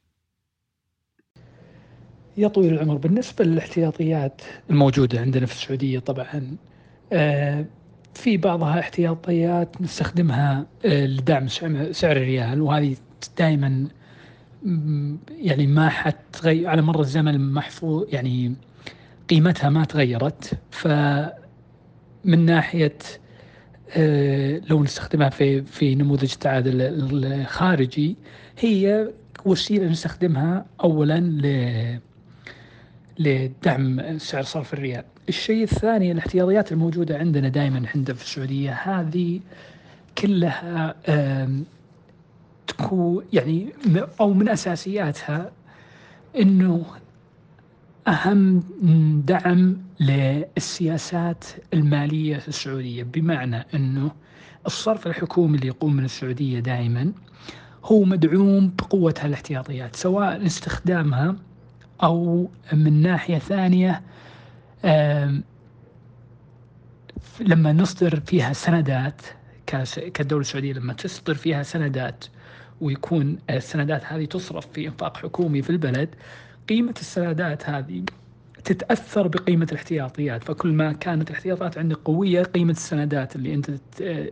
يا 2.37 2.47
طويل 2.47 2.73
العمر 2.73 2.97
بالنسبة 2.97 3.45
للاحتياطيات 3.45 4.41
الموجودة 4.69 5.19
عندنا 5.19 5.45
في 5.45 5.53
السعودية 5.53 5.99
طبعا 5.99 6.57
آه، 7.13 7.65
في 8.13 8.37
بعضها 8.37 8.79
احتياطيات 8.79 9.81
نستخدمها 9.81 10.67
آه، 10.85 11.05
لدعم 11.05 11.47
سعر 11.91 12.17
الريال 12.17 12.61
وهذه 12.61 12.95
دائما 13.37 13.87
يعني 15.29 15.67
ما 15.67 15.89
حتغير 15.89 16.67
على 16.67 16.81
مر 16.81 16.99
الزمن 16.99 17.53
محفوظ 17.53 18.05
يعني 18.09 18.55
قيمتها 19.29 19.69
ما 19.69 19.85
تغيرت 19.85 20.51
ف 20.71 20.87
من 22.25 22.45
ناحية 22.45 22.97
آه، 23.97 24.61
لو 24.69 24.83
نستخدمها 24.83 25.29
في 25.29 25.61
في 25.61 25.95
نموذج 25.95 26.31
التعادل 26.31 26.81
الخارجي 26.81 28.15
هي 28.59 29.11
وسيلة 29.45 29.87
نستخدمها 29.87 30.65
اولا 30.83 31.19
ل 31.19 31.99
لدعم 33.19 34.17
سعر 34.17 34.43
صرف 34.43 34.73
الريال. 34.73 35.03
الشيء 35.29 35.63
الثاني 35.63 36.11
الاحتياطيات 36.11 36.71
الموجودة 36.71 37.17
عندنا 37.17 37.49
دائما 37.49 37.83
عندنا 37.95 38.15
في 38.15 38.23
السعودية 38.23 38.71
هذه 38.71 39.39
كلها 40.17 40.95
تكون 42.71 43.25
يعني 43.33 43.73
أو 44.19 44.33
من 44.33 44.49
أساسياتها 44.49 45.51
إنه 46.39 46.85
أهم 48.07 48.63
دعم 49.25 49.77
للسياسات 49.99 51.45
المالية 51.73 52.37
في 52.37 52.47
السعودية 52.47 53.03
بمعنى 53.03 53.65
إنه 53.73 54.11
الصرف 54.65 55.07
الحكومي 55.07 55.55
اللي 55.57 55.67
يقوم 55.67 55.93
من 55.95 56.05
السعودية 56.05 56.59
دائما 56.59 57.11
هو 57.85 58.03
مدعوم 58.03 58.73
بقوة 58.79 59.15
الاحتياطيات 59.23 59.95
سواء 59.95 60.45
استخدامها 60.45 61.35
أو 62.03 62.49
من 62.73 63.01
ناحية 63.01 63.37
ثانية 63.37 64.01
لما 67.39 67.73
نصدر 67.73 68.19
فيها 68.19 68.53
سندات 68.53 69.21
كالدولة 70.13 70.41
السعودية 70.41 70.73
لما 70.73 70.93
تصدر 70.93 71.33
فيها 71.33 71.63
سندات 71.63 72.25
ويكون 72.81 73.37
السندات 73.49 74.05
هذه 74.05 74.25
تصرف 74.25 74.67
في 74.73 74.87
إنفاق 74.87 75.17
حكومي 75.17 75.61
في 75.61 75.69
البلد 75.69 76.09
قيمة 76.69 76.93
السندات 76.99 77.69
هذه 77.69 78.03
تتأثر 78.63 79.27
بقيمة 79.27 79.67
الاحتياطيات 79.71 80.43
فكل 80.43 80.73
ما 80.73 80.91
كانت 80.93 81.29
الاحتياطات 81.29 81.77
عندك 81.77 81.97
قوية 82.05 82.43
قيمة 82.43 82.71
السندات 82.71 83.35
اللي 83.35 83.53
أنت 83.53 83.69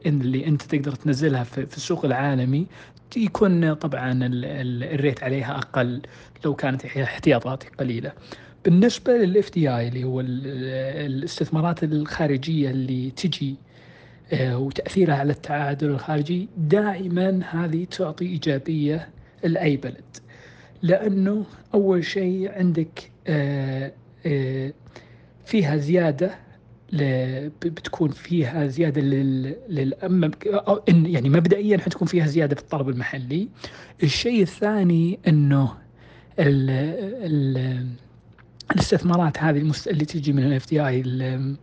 اللي 0.06 0.48
أنت 0.48 0.62
تقدر 0.62 0.92
تنزلها 0.92 1.44
في 1.44 1.78
السوق 1.78 2.06
العالمي 2.06 2.68
يكون 3.18 3.74
طبعا 3.74 4.20
الريت 4.24 5.24
عليها 5.24 5.58
أقل 5.58 6.02
لو 6.46 6.56
كانت 6.56 6.86
احتياطاتك 6.86 7.76
قليلة. 7.76 8.12
بالنسبة 8.66 9.14
للاف 9.18 9.52
دي 9.54 9.70
اي 9.70 9.88
اللي 9.88 10.04
هو 10.04 10.22
الاستثمارات 10.22 11.84
الخارجية 11.84 12.70
اللي 12.70 13.12
تجي 13.12 13.56
وتأثيرها 14.34 15.16
على 15.16 15.32
التعادل 15.32 15.90
الخارجي 15.90 16.50
دائما 16.58 17.40
هذه 17.52 17.86
تعطي 17.86 18.26
إيجابية 18.26 19.10
لأي 19.44 19.78
بلد. 19.78 20.18
لأنه 20.82 21.46
أول 21.74 22.06
شيء 22.06 22.52
عندك 22.52 23.12
آه، 23.28 23.92
آه، 24.26 24.74
فيها 25.46 25.78
زيادة 25.78 26.36
بتكون 27.64 28.10
فيها 28.10 28.68
زيادة 28.68 29.02
لل 29.02 29.56
يعني 30.88 31.30
مبدئيا 31.30 31.78
حتكون 31.78 32.08
فيها 32.08 32.26
زيادة 32.26 32.56
في 32.56 32.62
الطلب 32.62 32.90
المحلي. 32.90 33.50
الشيء 34.04 34.42
الثاني 34.42 35.20
أنه 35.28 35.74
ال 36.40 36.70
ال 37.26 37.88
الاستثمارات 38.72 39.38
هذه 39.38 39.72
اللي 39.88 40.06
تجي 40.06 40.34
من 40.34 40.44
الاف 40.44 40.70
دي 40.70 40.88
اي 40.88 41.04
آه، 41.22 41.56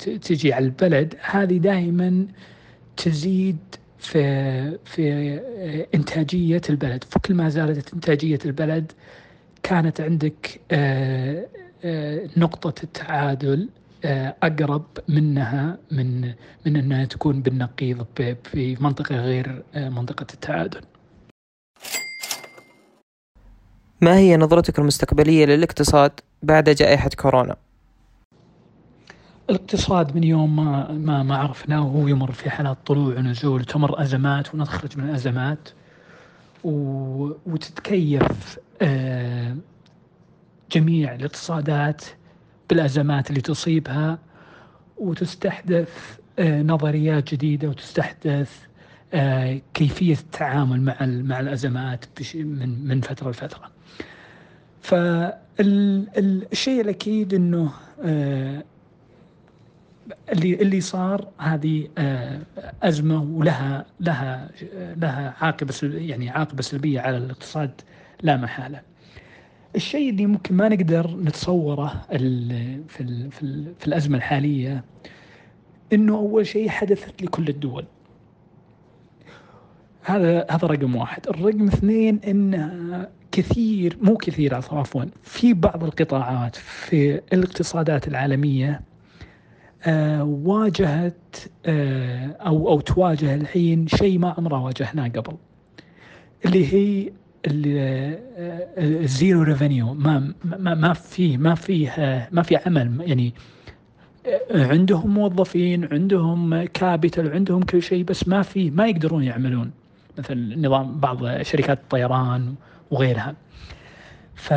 تجي 0.00 0.52
على 0.52 0.64
البلد 0.64 1.14
هذه 1.20 1.58
دائما 1.58 2.26
تزيد 2.96 3.58
في 3.98 4.78
في 4.84 5.34
آه، 5.34 5.86
إنتاجية 5.94 6.60
البلد 6.70 7.04
فكل 7.04 7.34
ما 7.34 7.48
زادت 7.48 7.94
إنتاجية 7.94 8.38
البلد 8.44 8.92
كانت 9.62 10.00
عندك 10.00 10.60
آه، 10.70 11.46
نقطة 12.36 12.82
التعادل 12.82 13.68
أقرب 14.42 14.84
منها 15.08 15.78
من 15.90 16.20
من 16.66 16.76
أنها 16.76 17.04
تكون 17.04 17.42
بالنقيض 17.42 18.06
في 18.44 18.76
منطقة 18.80 19.16
غير 19.16 19.62
منطقة 19.74 20.26
التعادل. 20.34 20.80
ما 24.00 24.16
هي 24.16 24.36
نظرتك 24.36 24.78
المستقبلية 24.78 25.46
للاقتصاد 25.46 26.20
بعد 26.42 26.70
جائحة 26.70 27.10
كورونا؟ 27.16 27.56
الاقتصاد 29.50 30.16
من 30.16 30.24
يوم 30.24 30.56
ما 30.56 30.92
ما, 30.92 31.22
ما 31.22 31.36
عرفناه 31.36 31.86
وهو 31.86 32.08
يمر 32.08 32.32
في 32.32 32.50
حالات 32.50 32.76
طلوع 32.86 33.18
ونزول 33.18 33.64
تمر 33.64 34.02
أزمات 34.02 34.54
ونخرج 34.54 34.98
من 34.98 35.10
ازمات 35.10 35.68
وتتكيف 37.46 38.58
آه، 38.82 39.56
جميع 40.72 41.14
الاقتصادات 41.14 42.04
بالأزمات 42.70 43.30
اللي 43.30 43.40
تصيبها 43.40 44.18
وتستحدث 44.96 46.18
آه، 46.38 46.62
نظريات 46.62 47.34
جديدة 47.34 47.68
وتستحدث 47.68 48.60
آه، 49.14 49.60
كيفية 49.74 50.14
التعامل 50.14 50.80
مع 50.80 50.96
مع 51.00 51.40
الأزمات 51.40 52.04
من 52.34 52.88
من 52.88 53.00
فترة 53.00 53.30
لفترة. 53.30 53.70
فالشيء 54.80 56.80
الأكيد 56.80 57.34
إنه 57.34 57.72
اللي 60.32 60.54
اللي 60.54 60.80
صار 60.80 61.28
هذه 61.38 61.88
آه، 61.98 62.40
أزمة 62.82 63.22
ولها 63.22 63.86
لها 64.00 64.50
لها 64.96 65.34
عاقبة 65.40 65.74
يعني 65.82 66.30
عاقبة 66.30 66.62
سلبية 66.62 67.00
على 67.00 67.16
الاقتصاد 67.16 67.80
لا 68.22 68.36
محالة. 68.36 68.80
الشيء 69.76 70.10
اللي 70.10 70.26
ممكن 70.26 70.54
ما 70.54 70.68
نقدر 70.68 71.16
نتصوره 71.16 72.04
في 72.88 73.28
في 73.30 73.72
في 73.78 73.86
الأزمة 73.86 74.16
الحالية 74.16 74.84
إنه 75.92 76.14
أول 76.14 76.46
شيء 76.46 76.68
حدثت 76.68 77.22
لكل 77.22 77.48
الدول. 77.48 77.84
هذا 80.02 80.46
هذا 80.50 80.66
رقم 80.68 80.96
واحد، 80.96 81.28
الرقم 81.28 81.66
اثنين 81.68 82.20
إن 82.28 83.06
كثير 83.32 83.98
مو 84.02 84.16
كثير 84.16 84.54
عفوا 84.54 85.04
في 85.22 85.54
بعض 85.54 85.84
القطاعات 85.84 86.56
في 86.56 87.20
الاقتصادات 87.32 88.08
العالمية 88.08 88.80
واجهت 90.22 91.36
آه، 91.66 92.26
أو 92.26 92.68
أو 92.68 92.80
تواجه 92.80 93.34
الحين 93.34 93.86
شيء 93.86 94.18
ما 94.18 94.34
عمره 94.38 94.62
واجهناه 94.62 95.08
قبل 95.08 95.36
اللي 96.44 96.74
هي 96.74 97.12
آه، 97.46 98.18
ال 98.78 98.91
zero 98.91 99.42
revenue 99.42 99.94
ما 99.94 100.32
ما 100.44 100.74
ما 100.74 100.92
فيه 100.92 101.36
ما 101.36 101.54
فيه 101.54 102.28
ما 102.32 102.42
في 102.42 102.56
عمل. 102.56 103.00
يعني 103.00 103.34
عندهم 104.50 105.14
موظفين 105.14 105.88
عندهم 105.92 106.64
capital 106.64 107.32
عندهم 107.32 107.62
كل 107.62 107.82
شيء 107.82 108.04
بس 108.04 108.28
ما 108.28 108.42
في 108.42 108.70
ما 108.70 108.86
يقدرون 108.86 109.22
يعملون. 109.22 109.70
مثل 110.18 110.60
نظام 110.66 111.00
بعض 111.00 111.42
شركات 111.42 111.78
الطيران 111.78 112.54
وغيرها. 112.90 113.34
ف 114.34 114.54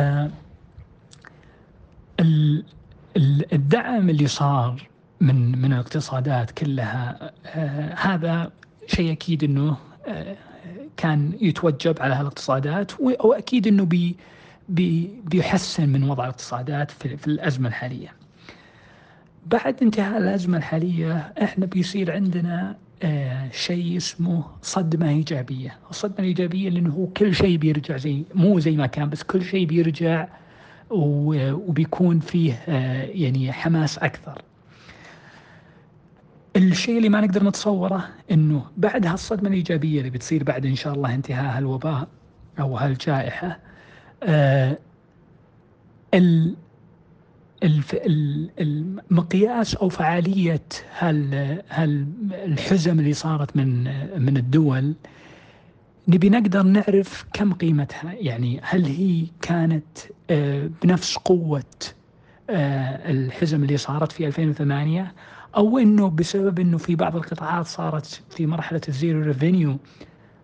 الدعم 3.52 4.10
اللي 4.10 4.26
صار 4.26 4.89
من 5.20 5.58
من 5.62 5.72
الاقتصادات 5.72 6.50
كلها. 6.50 7.30
آه 7.46 7.94
هذا 7.94 8.50
شيء 8.86 9.12
أكيد 9.12 9.44
إنه 9.44 9.76
آه 10.08 10.36
كان 10.96 11.32
يتوجب 11.40 12.00
على 12.00 12.14
هالاقتصادات 12.14 12.92
واكيد 13.00 13.66
إنه 13.66 13.84
بي 13.84 14.16
بي 14.68 15.10
بيحسن 15.24 15.88
من 15.88 16.10
وضع 16.10 16.24
الاقتصادات 16.24 16.90
في, 16.90 17.16
في 17.16 17.26
الأزمة 17.26 17.68
الحالية. 17.68 18.12
بعد 19.46 19.82
انتهاء 19.82 20.18
الأزمة 20.18 20.58
الحالية 20.58 21.32
إحنا 21.42 21.66
بيصير 21.66 22.12
عندنا 22.12 22.76
آه 23.02 23.50
شيء 23.52 23.96
اسمه 23.96 24.44
صدمة 24.62 25.08
إيجابية، 25.08 25.76
الصدمة 25.90 26.18
الإيجابية 26.18 26.68
لأنه 26.70 26.90
هو 26.90 27.06
كل 27.06 27.34
شيء 27.34 27.56
بيرجع 27.56 27.96
زي 27.96 28.22
مو 28.34 28.58
زي 28.58 28.76
ما 28.76 28.86
كان 28.86 29.08
بس 29.10 29.22
كل 29.22 29.44
شيء 29.44 29.66
بيرجع 29.66 30.28
وبيكون 30.90 32.20
فيه 32.20 32.52
يعني 33.14 33.52
حماس 33.52 33.98
أكثر. 33.98 34.42
الشيء 36.56 36.96
اللي 36.96 37.08
ما 37.08 37.20
نقدر 37.20 37.44
نتصوره 37.44 38.08
إنه 38.30 38.64
بعد 38.76 39.06
هالصدمة 39.06 39.48
الإيجابية 39.48 39.98
اللي 39.98 40.10
بتصير 40.10 40.44
بعد 40.44 40.66
إن 40.66 40.74
شاء 40.74 40.94
الله 40.94 41.14
انتهاء 41.14 41.56
هالوباء 41.58 42.08
أو 42.60 42.76
هالجائحة 42.76 43.58
آه 44.22 44.78
المقياس 49.10 49.74
أو 49.74 49.88
فعالية 49.88 50.62
هال 50.98 51.62
الحزم 52.32 52.98
اللي 52.98 53.12
صارت 53.12 53.56
من 53.56 53.84
من 54.22 54.36
الدول 54.36 54.94
نبي 56.08 56.28
نقدر 56.28 56.62
نعرف 56.62 57.24
كم 57.32 57.52
قيمتها. 57.52 58.12
يعني 58.12 58.60
هل 58.62 58.84
هي 58.84 59.26
كانت 59.42 59.98
آه، 60.30 60.70
بنفس 60.82 61.16
قوة 61.16 61.64
آه، 62.50 63.10
الحزم 63.10 63.62
اللي 63.62 63.76
صارت 63.76 64.12
في 64.12 64.26
2008 64.26 65.12
أو 65.56 65.78
إنه 65.78 66.10
بسبب 66.10 66.58
إنه 66.58 66.78
في 66.78 66.94
بعض 66.94 67.16
القطاعات 67.16 67.66
صارت 67.66 68.22
في 68.30 68.46
مرحلة 68.46 68.80
ال 68.88 68.94
zero 68.94 69.20
revenue 69.22 69.76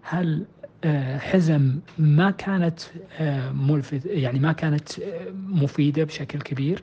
هل 0.03 0.47
آه، 0.85 1.19
حزم 1.19 1.79
ما 1.99 2.31
كانت 2.31 2.81
آه، 3.19 3.53
ملفت 3.53 4.07
يعني 4.07 4.39
ما 4.39 4.53
كانت 4.53 5.01
آه، 5.01 5.31
مفيدة 5.49 6.05
بشكل 6.05 6.41
كبير. 6.41 6.83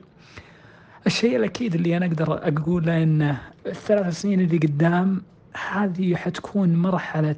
الشيء 1.06 1.36
الأكيد 1.36 1.74
اللي 1.74 1.96
أنا 1.96 2.06
أقدر 2.06 2.48
أقوله 2.48 3.02
انه 3.02 3.40
الثلاث 3.66 4.20
سنين 4.20 4.40
اللي 4.40 4.58
قدام 4.58 5.22
هذه 5.70 6.16
حتكون 6.16 6.76
مرحلة 6.76 7.36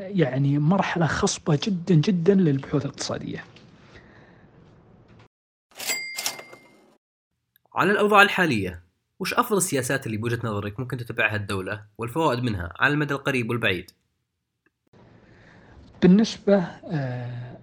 يعني 0.00 0.58
مرحلة 0.58 1.06
خصبة 1.06 1.58
جدا 1.66 1.94
جدا 1.94 2.34
للبحوث 2.34 2.84
الاقتصادية. 2.84 3.44
على 7.74 7.92
الأوضاع 7.92 8.22
الحالية 8.22 8.82
وش 9.20 9.34
أفضل 9.34 9.56
السياسات 9.56 10.06
اللي 10.06 10.16
بوجهة 10.16 10.40
نظرك 10.44 10.80
ممكن 10.80 10.96
تتبعها 10.96 11.36
الدولة 11.36 11.82
والفوائد 11.98 12.42
منها 12.42 12.72
على 12.80 12.94
المدى 12.94 13.14
القريب 13.14 13.50
والبعيد؟ 13.50 13.90
بالنسبة 16.02 16.56
آه، 16.90 17.56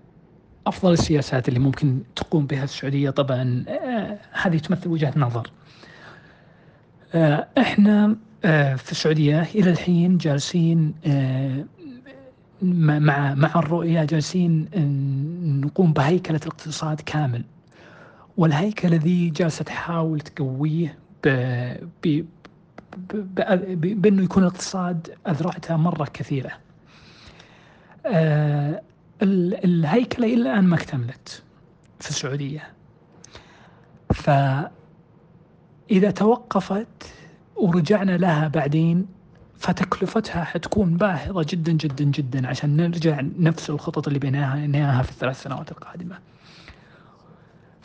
أفضل 0.68 0.94
السياسات 0.94 1.48
اللي 1.48 1.60
ممكن 1.60 2.04
تقوم 2.16 2.48
بها 2.48 2.64
السعودية 2.64 3.10
طبعا 3.10 3.66
آه، 3.68 4.20
هذه 4.32 4.58
تمثل 4.58 4.90
وجهة 4.90 5.14
نظر 5.18 5.52
آه، 7.14 7.48
إحنا 7.58 8.16
في 8.78 8.92
السعودية 8.92 9.42
إلى 9.42 9.70
الحين 9.72 10.18
جالسين 10.18 10.94
مع 12.62 13.34
مع 13.34 13.52
الرؤية 13.56 14.04
جالسين 14.04 14.70
نقوم 15.66 15.94
بهيكلة 15.94 16.40
الاقتصاد 16.44 17.02
كامل 17.02 17.44
والهيكلة 18.38 18.98
ذي 18.98 19.30
جالسة 19.30 19.64
تحاول 19.64 20.20
تقويه 20.20 21.00
بأنه 23.12 24.24
يكون 24.24 24.44
الاقتصاد 24.44 25.18
أذرعته 25.28 25.76
مرة 25.78 26.06
كثيرة. 26.14 26.52
آه 28.06 28.82
الهيكلة 29.66 30.28
إلى 30.28 30.42
الآن 30.42 30.64
ما 30.64 30.76
اكتملت 30.76 31.44
في 32.00 32.10
السعودية. 32.10 32.74
فإذا 34.14 34.72
توقفت 36.16 37.14
ورجعنا 37.56 38.18
لها 38.18 38.48
بعدين 38.48 39.08
فتكلفتها 39.56 40.44
حتكون 40.44 40.98
باهظة 40.98 41.46
جدا 41.50 41.72
جدا 41.72 42.04
جدا 42.04 42.48
عشان 42.48 42.78
نرجع 42.78 43.22
نفس 43.40 43.70
الخطط 43.70 44.08
اللي 44.08 44.20
بناها 44.20 45.02
في 45.02 45.12
الثلاث 45.12 45.44
سنوات 45.44 45.72
القادمة. 45.72 46.20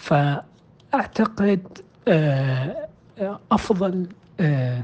فأعتقد 0.03 1.79
آه، 2.09 2.89
أفضل 3.53 4.07
آه، 4.41 4.83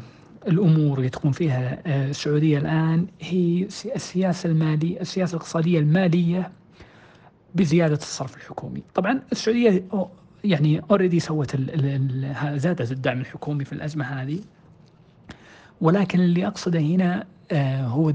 الأمور 0.48 0.98
اللي 0.98 1.08
تقوم 1.08 1.32
فيها 1.32 1.78
آه، 1.86 2.10
السعودية 2.10 2.58
الآن 2.58 3.06
هي 3.20 3.68
السياسة 3.96 4.48
المالية 4.48 5.00
السياسة 5.00 5.36
الاقتصادية 5.36 5.78
المالية 5.78 6.50
بزيادة 7.54 7.94
الصرف 7.94 8.36
الحكومي. 8.36 8.82
طبعا 8.94 9.22
السعودية 9.32 9.84
يعني 10.44 10.82
اوريدي 10.90 11.20
سوت 11.20 11.56
زادت 12.54 12.92
الدعم 12.92 13.20
الحكومي 13.20 13.64
في 13.64 13.72
الأزمة 13.72 14.04
هذه. 14.04 14.40
ولكن 15.80 16.20
اللي 16.20 16.46
أقصده 16.46 16.80
هنا 16.80 17.26
هو 17.86 18.12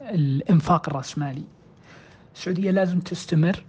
الإنفاق 0.00 0.88
الرأسمالي. 0.88 1.44
السعودية 2.34 2.70
لازم 2.70 3.00
تستمر 3.00 3.64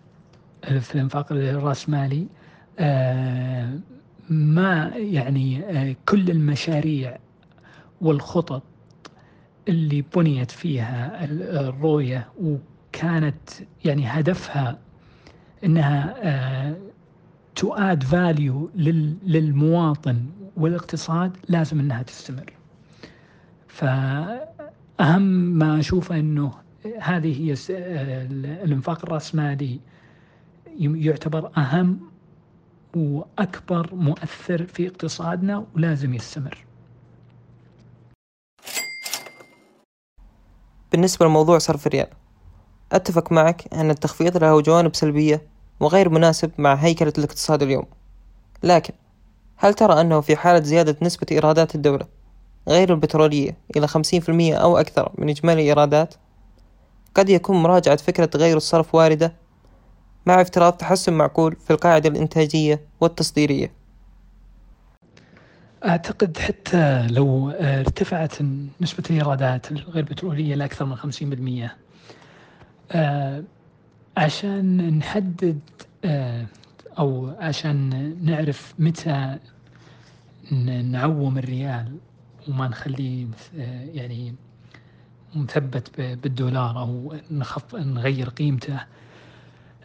في 0.66 0.96
الانفاق 0.96 1.32
الراسمالي 1.32 2.28
آه، 2.80 3.80
ما 4.30 4.92
يعني 4.96 5.64
آه، 5.66 5.96
كل 6.06 6.30
المشاريع 6.30 7.18
والخطط 8.02 8.64
اللي 9.68 10.04
بنيت 10.16 10.52
فيها 10.52 11.26
الرؤية 11.26 12.28
وكانت 12.42 13.50
يعني 13.86 14.08
هدفها 14.08 14.78
إنها 15.64 16.16
to 17.56 17.74
add 17.74 18.04
value 18.04 18.70
للمواطن 19.26 20.26
والاقتصاد 20.58 21.38
لازم 21.50 21.80
إنها 21.80 22.04
تستمر. 22.04 22.54
فأهم 23.68 25.22
ما 25.58 25.80
أشوفه 25.80 26.20
إنه 26.20 26.52
هذه 27.00 27.42
هي 27.42 27.56
الانفاق 28.64 29.06
الراسمالي 29.06 29.80
يعتبر 30.80 31.52
أهم 31.58 32.00
وأكبر 32.96 33.96
مؤثر 33.96 34.66
في 34.66 34.88
اقتصادنا 34.88 35.66
ولازم 35.76 36.14
يستمر. 36.14 36.66
بالنسبة 40.92 41.26
لموضوع 41.26 41.58
صرف 41.58 41.88
الريال 41.88 42.08
أتفق 42.92 43.32
معك 43.32 43.74
أن 43.74 43.90
التخفيض 43.90 44.38
له 44.38 44.62
جوانب 44.62 44.96
سلبية 44.96 45.42
وغير 45.80 46.10
مناسب 46.10 46.52
مع 46.58 46.74
هيكلة 46.74 47.14
الاقتصاد 47.18 47.64
اليوم. 47.64 47.86
لكن 48.64 48.94
هل 49.58 49.74
ترى 49.74 50.02
أنه 50.02 50.22
في 50.22 50.36
حالة 50.36 50.64
زيادة 50.64 50.98
نسبة 51.02 51.28
إيرادات 51.32 51.76
الدولة 51.76 52.06
غير 52.70 52.94
البترولية 52.94 53.58
إلى 53.78 53.88
خمسين 53.88 54.22
في 54.22 54.30
المية 54.30 54.56
أو 54.56 54.78
أكثر 54.78 55.12
من 55.18 55.30
إجمالي 55.30 55.62
الإيرادات 55.62 56.14
قد 57.16 57.30
يكون 57.30 57.58
مراجعة 57.64 57.96
فكرة 57.96 58.26
تغير 58.26 58.58
الصرف 58.58 58.96
واردة 58.96 59.34
مع 60.26 60.42
افتراض 60.42 60.74
تحسن 60.74 61.14
معقول 61.14 61.56
في 61.56 61.72
القاعدة 61.72 62.10
الإنتاجية 62.10 62.82
والتصديرية. 63.02 63.72
أعتقد 65.86 66.38
حتى 66.38 67.08
لو 67.08 67.50
ارتفعت 67.50 68.34
نسبة 68.82 69.04
الإيرادات 69.10 69.72
الغير 69.72 70.04
بترولية 70.04 70.56
لأكثر 70.56 70.86
من 70.86 70.96
50% 70.96 71.72
آه، 72.92 73.44
عشان 74.18 74.98
نحدد 74.98 75.60
آه، 76.06 76.46
أو 77.00 77.36
عشان 77.40 78.16
نعرف 78.22 78.74
متى 78.80 79.38
نعوم 80.84 81.38
الريال 81.38 81.98
وما 82.48 82.68
نخليه 82.68 83.28
آه، 83.58 83.86
يعني 83.94 84.36
مثبت 85.36 86.02
بالدولار 86.02 86.80
أو 86.80 87.16
نخف 87.32 87.76
نغير 87.76 88.30
قيمته. 88.30 88.80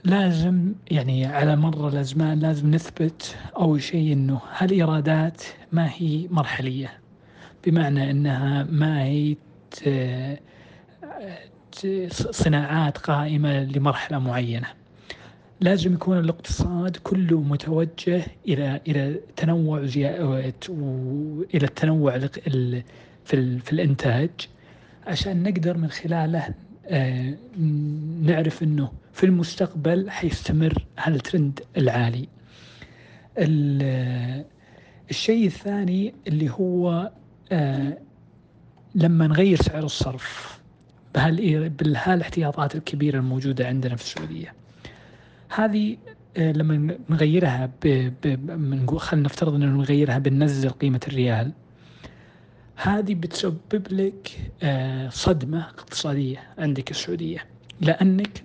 لازم 0.04 0.72
يعني 0.90 1.26
على 1.26 1.56
مر 1.56 1.88
الأزمان 1.88 2.38
لازم 2.38 2.70
نثبت 2.70 3.36
أول 3.56 3.82
شيء 3.82 4.12
أنه 4.12 4.40
هالإيرادات 4.56 5.42
ما 5.72 5.90
هي 5.94 6.26
مرحلية 6.30 6.92
بمعنى 7.66 8.10
أنها 8.10 8.64
ما 8.70 9.04
هي 9.04 9.36
صناعات 12.30 12.98
قائمة 12.98 13.60
لمرحلة 13.64 14.18
معينة. 14.18 14.66
لازم 15.60 15.94
يكون 15.94 16.18
الاقتصاد 16.18 16.96
كله 16.96 17.40
متوجه 17.40 18.22
إلى 18.48 18.80
إلى 18.88 19.20
تنوع 19.36 19.80
وإلى 20.68 21.64
التنوع 21.66 22.18
في 23.24 23.58
في 23.58 23.72
الإنتاج 23.72 24.30
عشان 25.06 25.42
نقدر 25.42 25.76
من 25.76 25.88
خلاله 25.90 26.54
نعرف 28.22 28.62
إنه 28.62 28.92
في 29.12 29.26
المستقبل 29.26 30.10
حيستمر 30.10 30.84
هالترند 30.98 31.60
العالي. 31.76 32.28
الشيء 35.10 35.46
الثاني 35.46 36.14
اللي 36.26 36.50
هو 36.50 37.10
آه، 37.52 37.98
لما 38.94 39.26
نغير 39.26 39.62
سعر 39.62 39.84
الصرف 39.84 40.60
بهالاحتياطات 41.14 42.74
الكبيرة 42.74 43.18
الموجودة 43.18 43.66
عندنا 43.66 43.96
في 43.96 44.02
السعودية. 44.02 44.54
هذه 45.54 45.96
آه، 46.36 46.52
لما 46.52 46.98
نغيرها 47.10 47.70
خلينا 48.98 49.28
نفترض 49.28 49.54
إنه 49.54 49.66
نغيرها 49.66 50.18
بننزل 50.18 50.70
قيمة 50.70 51.00
الريال. 51.08 51.52
هذه 52.82 53.14
بتسبب 53.14 53.86
لك 53.90 54.30
صدمة 55.12 55.60
اقتصادية 55.68 56.42
عندك 56.58 56.90
السعودية 56.90 57.44
لأنك 57.80 58.44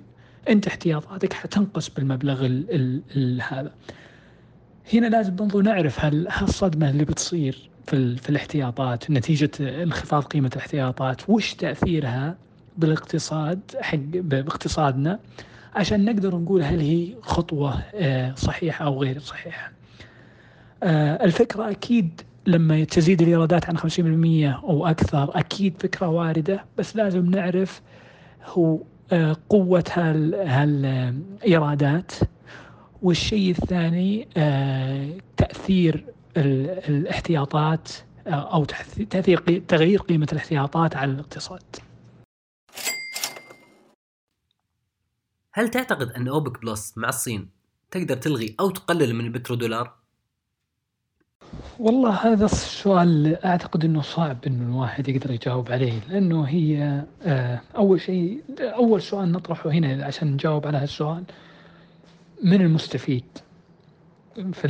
أنت 0.49 0.67
احتياطاتك 0.67 1.33
حتنقص 1.33 1.89
بالمبلغ 1.89 2.45
ال 2.45 2.75
ال 2.75 3.01
ال 3.15 3.41
هذا. 3.41 3.71
هنا 4.93 5.07
لازم 5.07 5.35
برضو 5.35 5.61
نعرف 5.61 6.05
هل 6.05 6.27
هالصدمة 6.29 6.89
اللي 6.89 7.05
بتصير 7.05 7.69
في, 7.87 8.15
في 8.17 8.29
الاحتياطات 8.29 9.11
نتيجة 9.11 9.51
انخفاض 9.59 10.23
قيمة 10.23 10.49
الاحتياطات 10.53 11.29
وش 11.29 11.53
تأثيرها 11.53 12.37
بالاقتصاد 12.77 13.59
حق 13.81 13.97
باقتصادنا؟ 14.13 15.19
عشان 15.75 16.05
نقدر 16.05 16.35
نقول 16.35 16.63
هل 16.63 16.79
هي 16.79 17.15
خطوة 17.21 17.81
آه، 17.95 18.33
صحيحة 18.35 18.85
أو 18.85 19.01
غير 19.03 19.19
صحيحة. 19.19 19.71
آه، 20.83 21.25
الفكرة 21.25 21.71
أكيد 21.71 22.21
لما 22.47 22.83
تزيد 22.83 23.21
الإيرادات 23.21 23.69
عن 23.69 23.77
50% 23.77 24.63
أو 24.63 24.87
أكثر 24.87 25.39
أكيد 25.39 25.81
فكرة 25.81 26.07
واردة 26.07 26.65
بس 26.77 26.95
لازم 26.95 27.25
نعرف 27.25 27.81
هو 28.43 28.79
آه، 29.11 29.37
قوة 29.49 29.83
هالإيرادات 30.45 32.11
والشيء 33.01 33.51
الثاني 33.51 34.27
تأثير 35.37 36.05
الاحتياطات 36.37 37.91
أو 38.27 38.65
تأثير 39.09 39.59
تغيير 39.67 40.01
قيمة 40.01 40.27
الاحتياطات 40.31 40.95
على 40.95 41.11
الاقتصاد 41.11 41.75
هل 45.51 45.69
تعتقد 45.69 46.09
أن 46.11 46.27
أوبك 46.27 46.61
بلس 46.61 46.97
مع 46.97 47.09
الصين 47.09 47.49
تقدر 47.91 48.15
تلغي 48.15 48.55
أو 48.59 48.69
تقلل 48.69 49.15
من 49.15 49.25
البترودولار؟ 49.25 50.04
والله 51.79 52.11
هذا 52.11 52.45
السؤال 52.45 53.45
أعتقد 53.45 53.85
أنه 53.85 54.01
صعب 54.01 54.37
أنه 54.47 54.65
الواحد 54.65 55.09
يقدر 55.09 55.31
يجاوب 55.31 55.71
عليه 55.71 55.99
لأنه 56.09 56.43
هي 56.43 57.03
آه، 57.23 57.61
أول 57.77 58.01
شيء 58.01 58.41
أول 58.59 59.01
سؤال 59.01 59.31
نطرحه 59.31 59.69
هنا 59.69 60.05
عشان 60.05 60.33
نجاوب 60.33 60.67
على 60.67 60.77
هالسؤال 60.77 61.23
من 62.43 62.61
المستفيد 62.61 63.23
في 64.35 64.67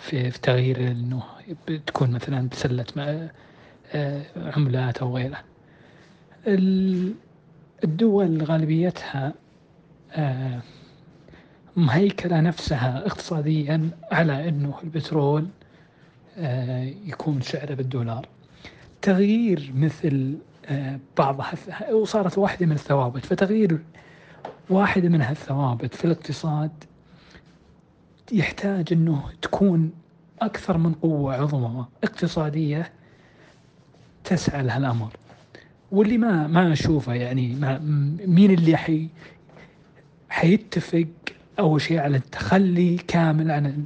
في, 0.00 0.30
في 0.30 0.40
تغيير 0.40 0.90
إنه 0.90 1.22
بتكون 1.68 2.10
مثلا 2.10 2.48
بسلة 2.48 2.84
آه، 3.92 4.22
عملات 4.36 4.98
أو 4.98 5.16
غيره؟ 5.16 5.38
الدول 7.84 8.42
غالبيتها 8.42 9.32
آه، 10.12 10.60
مهيكلة 11.76 12.40
نفسها 12.40 13.06
اقتصاديا 13.06 13.90
على 14.12 14.48
أنه 14.48 14.74
البترول 14.84 15.46
يكون 17.06 17.40
سعره 17.40 17.74
بالدولار. 17.74 18.28
تغيير 19.02 19.72
مثل 19.76 20.38
آه، 20.66 20.98
بعضها 21.18 21.54
وصارت 21.92 22.38
واحدة 22.38 22.66
من 22.66 22.72
الثوابت. 22.72 23.26
فتغيير 23.26 23.78
واحدة 24.70 25.08
من 25.08 25.22
هالثوابت 25.22 25.94
في 25.94 26.04
الاقتصاد 26.04 26.70
يحتاج 28.32 28.92
أنه 28.92 29.22
تكون 29.42 29.90
أكثر 30.40 30.78
من 30.78 30.92
قوة 30.92 31.34
عظمى 31.34 31.84
اقتصادية 32.04 32.92
تسعى 34.24 34.62
لهالأمر. 34.62 35.12
واللي 35.92 36.18
ما 36.18 36.46
ما 36.46 36.72
أشوفه 36.72 37.14
يعني 37.14 37.54
ما 37.54 37.78
مين 38.26 38.50
اللي 38.50 38.76
حي 38.76 39.08
حيتفق 40.28 41.06
أول 41.58 41.80
شيء 41.80 41.98
على 41.98 42.16
التخلي 42.16 42.96
كامل 42.96 43.50
عن 43.50 43.84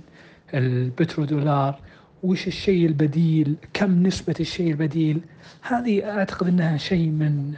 البترودولار 0.54 1.80
وش 2.26 2.46
الشيء 2.46 2.86
البديل؟ 2.86 3.56
كم 3.72 4.06
نسبة 4.06 4.34
الشيء 4.40 4.70
البديل؟ 4.70 5.20
هذه 5.62 6.10
أعتقد 6.10 6.48
أنها 6.48 6.76
شيء 6.76 7.08
من 7.08 7.54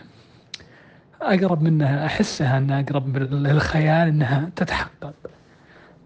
أقرب 1.22 1.62
منها 1.62 2.06
أحسها 2.06 2.58
أنها 2.58 2.80
أقرب 2.80 3.16
للخيال 3.16 4.08
أنها 4.08 4.50
تتحقق. 4.56 5.14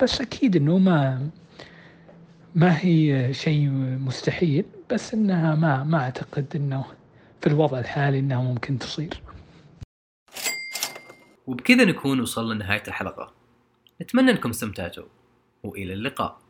بس 0.02 0.20
أكيد 0.20 0.56
أنه 0.56 0.78
ما 0.78 1.28
ما 2.54 2.78
هي 2.80 3.34
شيء 3.34 3.70
مستحيل 4.06 4.64
بس 4.90 5.14
أنها 5.14 5.54
ما 5.54 5.84
ما 5.84 5.98
أعتقد 5.98 6.46
أنه 6.56 6.84
في 7.40 7.46
الوضع 7.46 7.78
الحالي 7.78 8.18
أنها 8.18 8.42
ممكن 8.42 8.78
تصير. 8.78 9.22
وبكذا 11.46 11.84
نكون 11.84 12.20
وصلنا 12.20 12.54
لنهاية 12.54 12.82
الحلقة. 12.88 13.32
نتمنى 14.02 14.30
أنكم 14.30 14.50
استمتعتوا 14.50 15.04
وإلى 15.62 15.92
اللقاء. 15.92 16.41